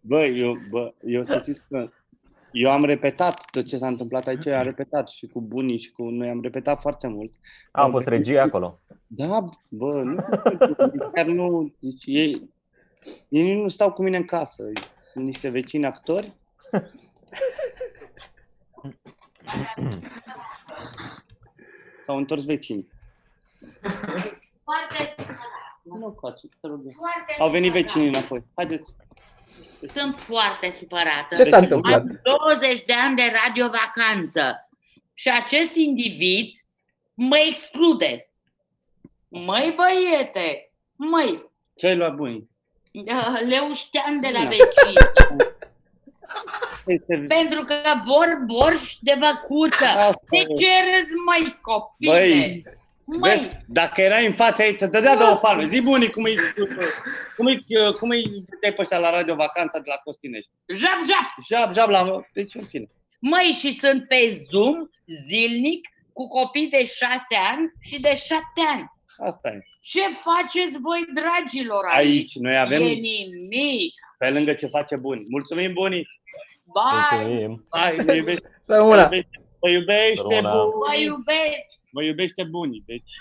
[0.00, 1.88] Bă, eu, bă, eu să știți că
[2.52, 6.02] eu am repetat tot ce s-a întâmplat aici, am repetat și cu bunii și cu
[6.02, 7.32] noi am repetat foarte mult.
[7.70, 8.80] A, a fost regie acolo.
[9.06, 12.50] Da, bă, nu chiar nu, deci ei,
[13.28, 14.62] ei nu stau cu mine în casă,
[15.12, 16.32] sunt niște vecini actori.
[22.04, 22.86] S-au întors vecini.
[24.64, 25.14] Foarte,
[25.82, 26.90] Nu, coace, te rog eu.
[26.96, 27.88] foarte Au venit supărată.
[27.92, 28.44] vecinii înapoi.
[28.54, 28.96] Haideți.
[29.82, 31.34] Sunt foarte supărată.
[31.36, 32.00] Ce s-a Deci, întâmplat?
[32.00, 32.20] Am
[32.58, 34.68] 20 de ani de radio vacanță
[35.14, 36.58] și acest individ
[37.14, 38.28] mă exclude.
[39.28, 42.50] Măi băiete, măi, Ce ai luat bunii?
[43.14, 44.48] uh, leuștean de la Bine.
[44.48, 44.96] vecini,
[46.86, 47.24] Este...
[47.28, 47.74] pentru că
[48.04, 49.84] vor borș de băcuță.
[49.86, 50.42] Asta De e.
[50.42, 52.10] ce râzi, măi, copile?
[52.12, 52.62] Băi,
[53.06, 55.66] Măi, Vezi, dacă erai în fața ei, te dădea două palme.
[55.66, 56.36] Zi bunii cum îi,
[57.36, 57.64] cum îi,
[57.98, 58.22] cum îi
[58.60, 60.50] dai pe ăștia la radio vacanța de la Costinești.
[60.74, 61.46] jap, jap!
[61.48, 62.20] Jab, jab la...
[62.32, 62.88] Deci, în fine.
[63.18, 64.74] Măi, și sunt pe Zoom
[65.28, 68.92] zilnic cu copii de șase ani și de șapte ani.
[69.16, 69.62] Asta e.
[69.80, 72.06] Ce faceți voi, dragilor, aici?
[72.08, 73.94] Aici noi avem, E nimic.
[74.18, 75.26] pe lângă ce face buni.
[75.28, 76.08] Mulțumim bunii!
[76.64, 77.22] Bye!
[77.24, 77.66] Mulțumim.
[77.70, 78.96] Hai, mă iubește, Să rămână!
[79.02, 80.48] mă iubește, mă iubește Rămână.
[80.52, 81.04] Vă bunii!
[81.04, 81.78] iubesc!
[81.90, 82.82] Mă iubește bunii.
[82.86, 83.12] Deci,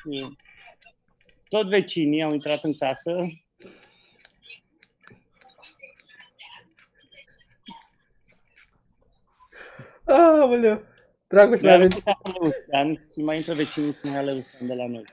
[1.49, 3.25] toți vecinii au intrat în casă.
[10.05, 10.81] Aoleu!
[11.27, 11.87] Dragoș, mai Ne-a avem...
[11.87, 15.03] venit acum Leuștean și mai intră vecinii să ne ia Leuștean de la noi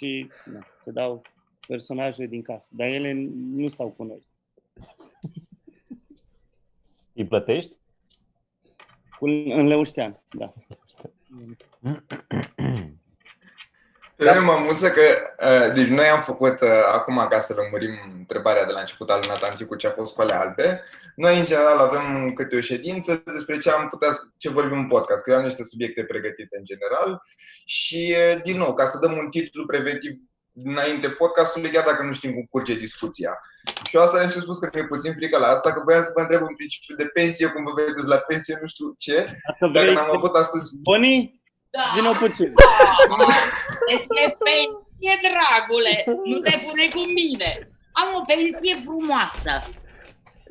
[0.00, 1.22] și na, se dau
[1.66, 2.68] personaje din casă.
[2.70, 4.26] Dar ele nu stau cu noi.
[7.12, 7.76] Îi plătești?
[9.18, 10.52] Cu, în Leuștean, da.
[14.20, 17.94] Pe mine mă amuză că, uh, deci noi am făcut, uh, acum ca să lămurim
[18.18, 20.82] întrebarea de la început al lui Natanti cu ce a fost cu alea albe,
[21.14, 25.24] noi în general avem câte o ședință despre ce am putea, ce vorbim în podcast,
[25.24, 27.22] că eu am niște subiecte pregătite în general.
[27.64, 30.12] Și, uh, din nou, ca să dăm un titlu preventiv
[30.64, 33.40] înainte podcastului, chiar dacă nu știm cum curge discuția.
[33.88, 36.12] Și eu asta am și spus că mi-e puțin frică la asta, că voiam să
[36.14, 39.72] vă întreb în principiu de pensie, cum vă vedeți la pensie, nu știu ce, Dacă
[39.72, 41.39] dacă vrei, n-am avut astăzi Boni,
[41.70, 41.92] Da.
[41.94, 42.52] vină puțin.
[43.92, 46.04] Este pensie, dragule.
[46.24, 47.70] Nu te pune cu mine.
[47.92, 49.68] Am o pensie frumoasă.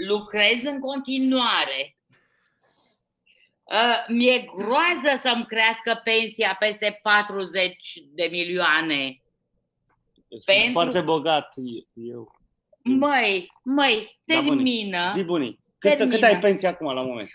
[0.08, 1.96] Lucrez în continuare.
[3.64, 7.76] Uh, mi-e groază să-mi crească pensia peste 40
[8.14, 9.22] de milioane.
[10.30, 11.54] Sunt Pentru- foarte bogat
[11.94, 12.36] eu.
[12.84, 14.50] Măi, măi, Da, bunii.
[14.50, 15.12] termină.
[15.16, 15.60] Zi bunii.
[15.78, 16.26] Cât, cât Termină.
[16.28, 17.30] ai pensie acum la moment?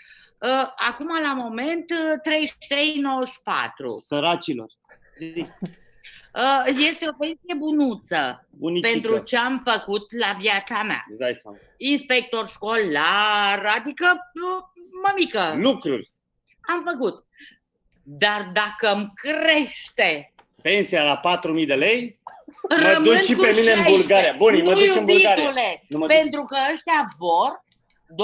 [0.45, 3.97] Uh, acum, la moment, uh, 33,94.
[3.97, 4.67] Săracilor.
[5.17, 5.45] Zi,
[6.35, 8.89] Uh, Este o pensie bunuță bunicică.
[8.91, 11.05] pentru ce am făcut la viața mea.
[11.09, 11.57] Îți dai seama.
[11.77, 14.63] Inspector școlar, adică uh,
[15.07, 16.11] mămică, Lucruri.
[16.61, 17.25] am făcut.
[18.03, 22.19] Dar dacă îmi crește, Pensia la 4.000 de lei,
[22.69, 23.95] Mă rămân duci și cu pe mine în 16.
[23.97, 24.33] Bulgaria.
[24.37, 25.29] Bunii, mă Nu, duci în Bulgaria.
[25.43, 26.15] iubitule, Nu mă duci.
[26.17, 27.63] pentru că ăștia vor
[28.09, 28.15] 20%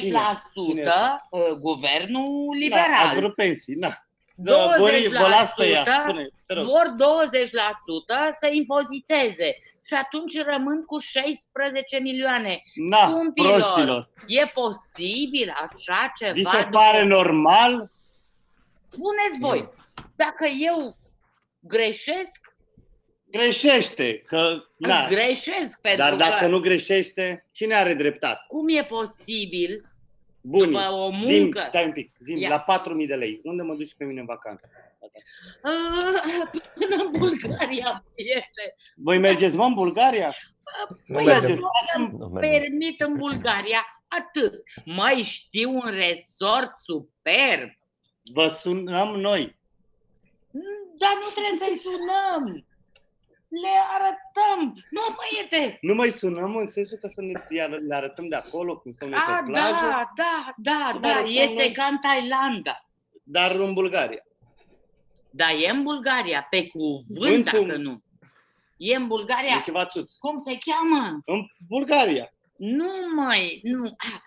[0.00, 0.20] Cine?
[0.64, 0.82] Cine
[1.30, 3.16] uh, guvernul Na, ați liberal.
[3.16, 3.88] vrut pensii, na.
[3.90, 3.94] 20%
[4.34, 5.84] Da, Borii, vă las pe ea.
[6.02, 6.64] Spune, te rog.
[6.64, 6.94] vor
[8.32, 12.62] 20% să impoziteze și atunci rămân cu 16 milioane.
[12.74, 14.08] Na, Scumpilor, proștilor.
[14.26, 16.32] E posibil așa ceva?
[16.32, 17.90] Vi se după- pare normal?
[18.84, 19.68] Spuneți voi,
[20.16, 20.96] dacă eu
[21.60, 22.47] greșesc,
[23.30, 25.06] Greșește, că na.
[25.08, 28.44] greșesc pentru Dar dacă că nu greșește, cine are dreptate?
[28.46, 29.90] cum e posibil
[30.40, 30.66] Bunii.
[30.66, 32.48] după o Zim, muncă stai un pic, zim, Ia.
[32.48, 32.64] la
[33.00, 34.70] 4.000 de lei, unde mă duci pe mine în vacanță?
[35.00, 38.74] uh, până în Bulgaria, prietene.
[38.96, 40.34] Voi mergeți, mă, în Bulgaria?
[41.06, 41.50] Nu Păi, mergem.
[41.56, 42.60] eu să-mi Nu mergem.
[42.60, 44.62] permit în Bulgaria atât.
[44.84, 47.70] Mai știu un resort superb.
[48.32, 49.56] Vă sunăm noi.
[50.98, 52.66] Dar nu trebuie să-i sunăm.
[53.48, 54.84] Le arătăm.
[54.90, 55.78] Nu, băiete.
[55.80, 59.08] Nu mai sunăm în sensul că să ne iar- le arătăm de acolo, cum stăm
[59.08, 61.08] noi A, pe plajă, da, da, da, Să vă da.
[61.08, 61.72] arătăm Este noi.
[61.72, 62.84] ca în Thailanda.
[63.22, 64.22] dar în Bulgaria.
[65.30, 68.02] Da, e în Bulgaria, pe cuvânt, Vântul- dacă nu.
[68.76, 69.56] E în Bulgaria.
[69.56, 70.12] E ceva țuț.
[70.14, 71.20] Cum se cheamă?
[71.24, 72.32] În Bulgaria.
[72.56, 73.84] Nu mai, nu.
[73.84, 74.20] Ah.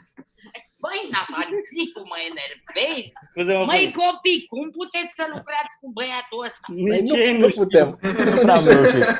[0.84, 3.12] Băi, Natanțicu, mă enervezi.
[3.30, 3.98] Scuze-mă, Măi, bunii.
[4.02, 6.66] copii, cum puteți să lucrați cu băiatul ăsta?
[6.68, 7.64] Nici Păi ei nu, nu nu știu.
[7.64, 7.88] putem.
[8.48, 9.06] N-am reușit.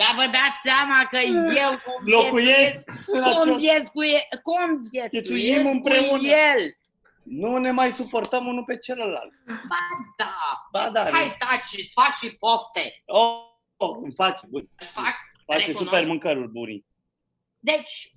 [0.00, 1.18] Dar vă dați seama că
[1.64, 1.70] eu
[2.16, 3.38] Locuiesc în acest...
[3.38, 6.28] conviețuiesc, conviețuiesc cu împreună.
[6.28, 6.60] el.
[7.22, 9.32] Nu ne mai suportăm unul pe celălalt.
[9.46, 9.84] Ba
[10.16, 10.34] da,
[10.70, 13.02] Ba da, hai taci, îți fac și pofte.
[13.06, 13.42] Oh,
[13.76, 14.64] oh, îmi face, bun.
[14.78, 15.14] Îți fac.
[15.46, 15.84] Face recunosc.
[15.84, 16.86] super mâncăruri bunii.
[17.58, 18.12] Deci,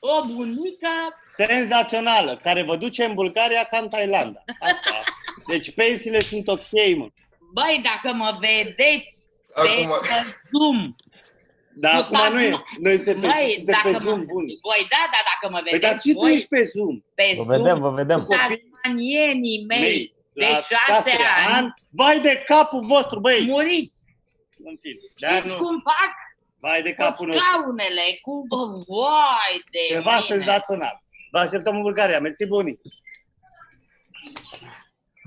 [0.00, 0.88] o bunică,
[1.36, 4.44] Senzațională, care vă duce în Bulgaria ca în Thailanda.
[4.60, 5.02] Asta.
[5.46, 7.08] Deci pensiile sunt ok, mă.
[7.52, 9.24] băi, dacă mă vedeți
[9.54, 9.92] pe Acum,
[10.52, 10.94] Zoom,
[11.78, 12.62] Dar Nu, acum dați- nu e.
[12.80, 14.58] Noi suntem pe, Băi, suntem dacă pe mă, Zoom buni.
[14.62, 16.96] voi da, dar dacă mă Păi dar vedeți și tu voi ești pe Zoom.
[17.14, 18.26] pe Vă Zoom, vedem, vă vedem.
[18.28, 20.54] tasmanienii mei Mei, de la
[20.88, 21.10] șase
[21.46, 23.44] ani, Vai de capul vostru, băi!
[23.48, 23.98] muriți.
[24.64, 24.98] În fine.
[25.18, 25.56] Dar Știți nu.
[25.64, 26.12] cum fac?
[26.60, 27.44] Vai de Cu capul nostru.
[27.44, 30.24] scaunele, cu bă, vai de Ceva mine.
[30.26, 31.02] senzațional.
[31.30, 32.20] Vă așteptăm în Bulgaria.
[32.20, 32.80] Mersi bunii.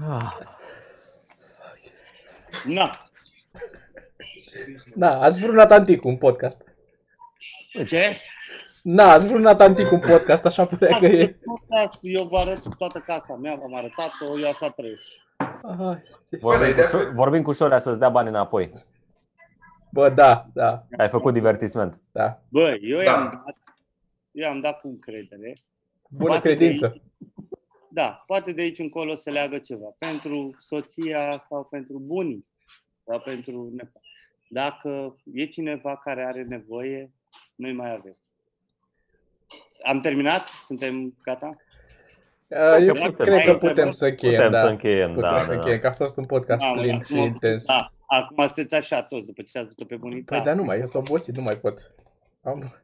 [0.09, 0.34] Ah,
[2.65, 2.89] Na.
[4.95, 6.61] Da, ați vrut Natantic un podcast.
[7.88, 8.17] Ce?
[8.84, 11.39] Da, ați vrut Natantic un podcast, așa părea că e.
[11.45, 15.03] Podcast, Eu vă arăt toată casa mea, v-am arătat-o, eu așa trăiesc.
[15.63, 16.01] Aha.
[16.30, 18.71] vorbim, Bă, cu, dar- Șo- vorbim cu Șorea să-ți dea bani înapoi.
[19.91, 21.99] Bă, da, da, Ai făcut divertisment.
[22.11, 22.41] da.
[22.49, 23.03] Bă, eu Da.
[23.03, 23.55] i-am dat,
[24.31, 25.53] eu i-am dat cu încredere.
[26.09, 27.01] Bună Poate credință.
[27.91, 29.95] Da, poate de aici încolo se leagă ceva.
[29.97, 32.45] Pentru soția sau pentru bunii
[33.05, 34.07] sau pentru nepoți.
[34.49, 37.11] Dacă e cineva care are nevoie,
[37.55, 38.17] noi mai avem.
[39.85, 40.47] Am terminat?
[40.65, 41.49] Suntem gata?
[42.47, 43.11] Uh, Eu putem.
[43.11, 44.59] cred că putem să încheiem, Putem da.
[44.59, 45.81] să încheiem, Putem da, să da, încheiem, da.
[45.81, 47.65] că a fost un podcast Mamă, plin acum- și intens.
[47.65, 50.22] Da, acum sunteți așa toți după ce ați văzut pe bunii.
[50.24, 50.43] Păi Da.
[50.43, 51.91] dar nu mai, eu sunt obosit, nu mai pot.
[52.43, 52.76] Am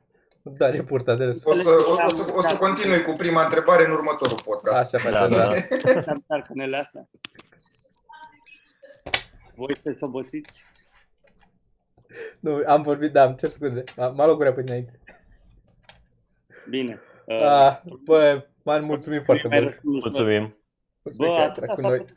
[0.43, 1.43] dare purta de râs.
[1.45, 4.93] o să, o, o, să, o să continui cu prima întrebare în următorul podcast.
[4.93, 5.53] Așa Da, face, da, da.
[6.01, 6.11] da.
[6.11, 7.07] Am carcanele astea.
[9.55, 10.65] Voi sunteți obosiți?
[12.39, 13.83] Nu, am vorbit, da, îmi cer scuze.
[13.97, 14.99] M-a m-a luat gura pe dinainte.
[16.69, 16.99] Bine.
[17.25, 19.71] Uh, Ah, bă, m-am mulțumit foarte mai mult.
[19.71, 20.09] răspuns, bă.
[20.09, 20.57] Mulțumim.
[21.01, 22.13] Mulțumim Bă, că ai atât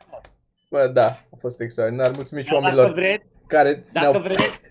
[0.69, 2.11] Bă, da, a fost extraordinar.
[2.15, 4.21] Mulțumim și Dar Dacă oamenilor vreți, care dacă ne-au...
[4.21, 4.61] vreți,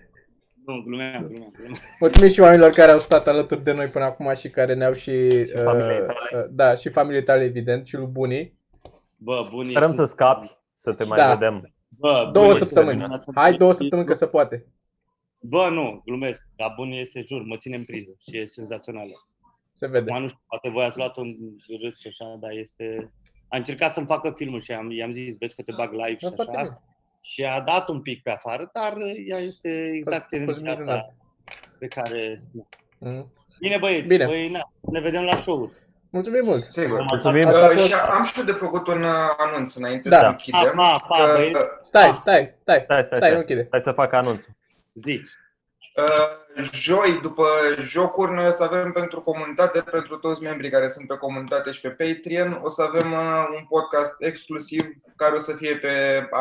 [0.65, 1.77] nu, glumeam, glumeam, glumeam.
[1.99, 5.29] Mulțumim și oamenilor care au stat alături de noi până acum și care ne-au și...
[5.29, 6.43] Și familiei uh, tale.
[6.43, 8.57] uh, da, și familiei tale, evident, și lui bunii.
[9.17, 11.33] Bă, bunii Sperăm să sunt- scapi, să te mai Da.
[11.33, 11.73] vedem.
[11.87, 12.99] Bă, Două bunii săptămâni.
[12.99, 14.65] sunt- Hai două săptămâni că se poate.
[15.39, 19.11] Bă, nu, glumesc, dar bunii este jur, mă ține în priză și e senzațională.
[19.73, 20.09] Se vede.
[20.11, 21.35] Acum nu știu, poate voi ați luat un
[21.83, 23.13] râs și așa, dar este...
[23.49, 26.23] A încercat să-mi facă filmul și am, i-am zis, vezi că te bag live și
[26.25, 26.63] Da, foarte așa.
[26.65, 26.81] bine.
[27.21, 28.97] Și a dat un pic pe afară, dar
[29.27, 30.97] ea este exact A fost energia minunat.
[30.97, 31.13] asta
[31.79, 32.41] pe care...
[32.99, 33.33] Mhm.
[33.59, 34.25] Bine băieți, Bine.
[34.25, 35.71] Băi, na, ne vedem la show
[36.11, 36.63] Mulțumim mult!
[36.63, 37.01] Sigur.
[37.09, 37.47] Mulțumim.
[37.47, 40.19] Asta a Uh, fost- și am și eu de făcut un uh, anunț înainte Da.
[40.19, 40.71] să închidem.
[40.75, 41.59] Pa, pa, pa, că, băieți.
[41.81, 42.15] Stai, Ah.
[42.19, 43.31] stai, stai, Stai, stai, stai, stai.
[43.31, 43.67] nu închide.
[43.71, 44.53] Hai să fac anunțul.
[44.93, 45.19] Zic.
[45.19, 45.27] Uh,
[46.71, 47.45] joi, după
[47.81, 51.81] jocuri, noi o să avem pentru comunitate, pentru toți membrii care sunt pe comunitate și
[51.81, 54.81] pe Patreon, o să avem uh, un podcast exclusiv
[55.15, 55.93] care o să fie pe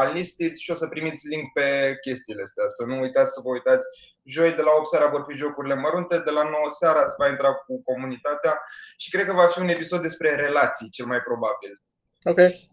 [0.04, 2.64] Unlisted și o să primiți link pe chestiile astea.
[2.66, 3.86] Să nu uitați să vă uitați.
[4.24, 7.28] Joi de la 8 seara vor fi jocurile mărunte, de la 9 seara se va
[7.28, 8.60] intra cu comunitatea
[8.96, 11.82] și cred că va fi un episod despre relații, cel mai probabil.
[12.22, 12.67] Ok.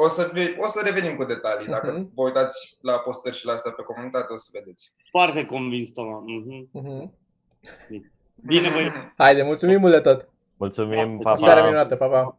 [0.00, 1.66] O să, ve- o să revenim cu detalii.
[1.66, 2.10] Dacă Mhm.
[2.14, 4.92] vă uitați la postări și la asta pe comunitate, o să vedeți.
[5.10, 6.22] Foarte convins, Toma.
[6.26, 6.68] Mhm.
[6.72, 7.12] Mhm.
[8.46, 8.96] Bine, băieți.
[9.16, 10.28] Haide, mulțumim mult de tot!
[10.56, 11.66] Mulțumim, pa, Seara pa.
[11.66, 12.36] minunată, pa, pa!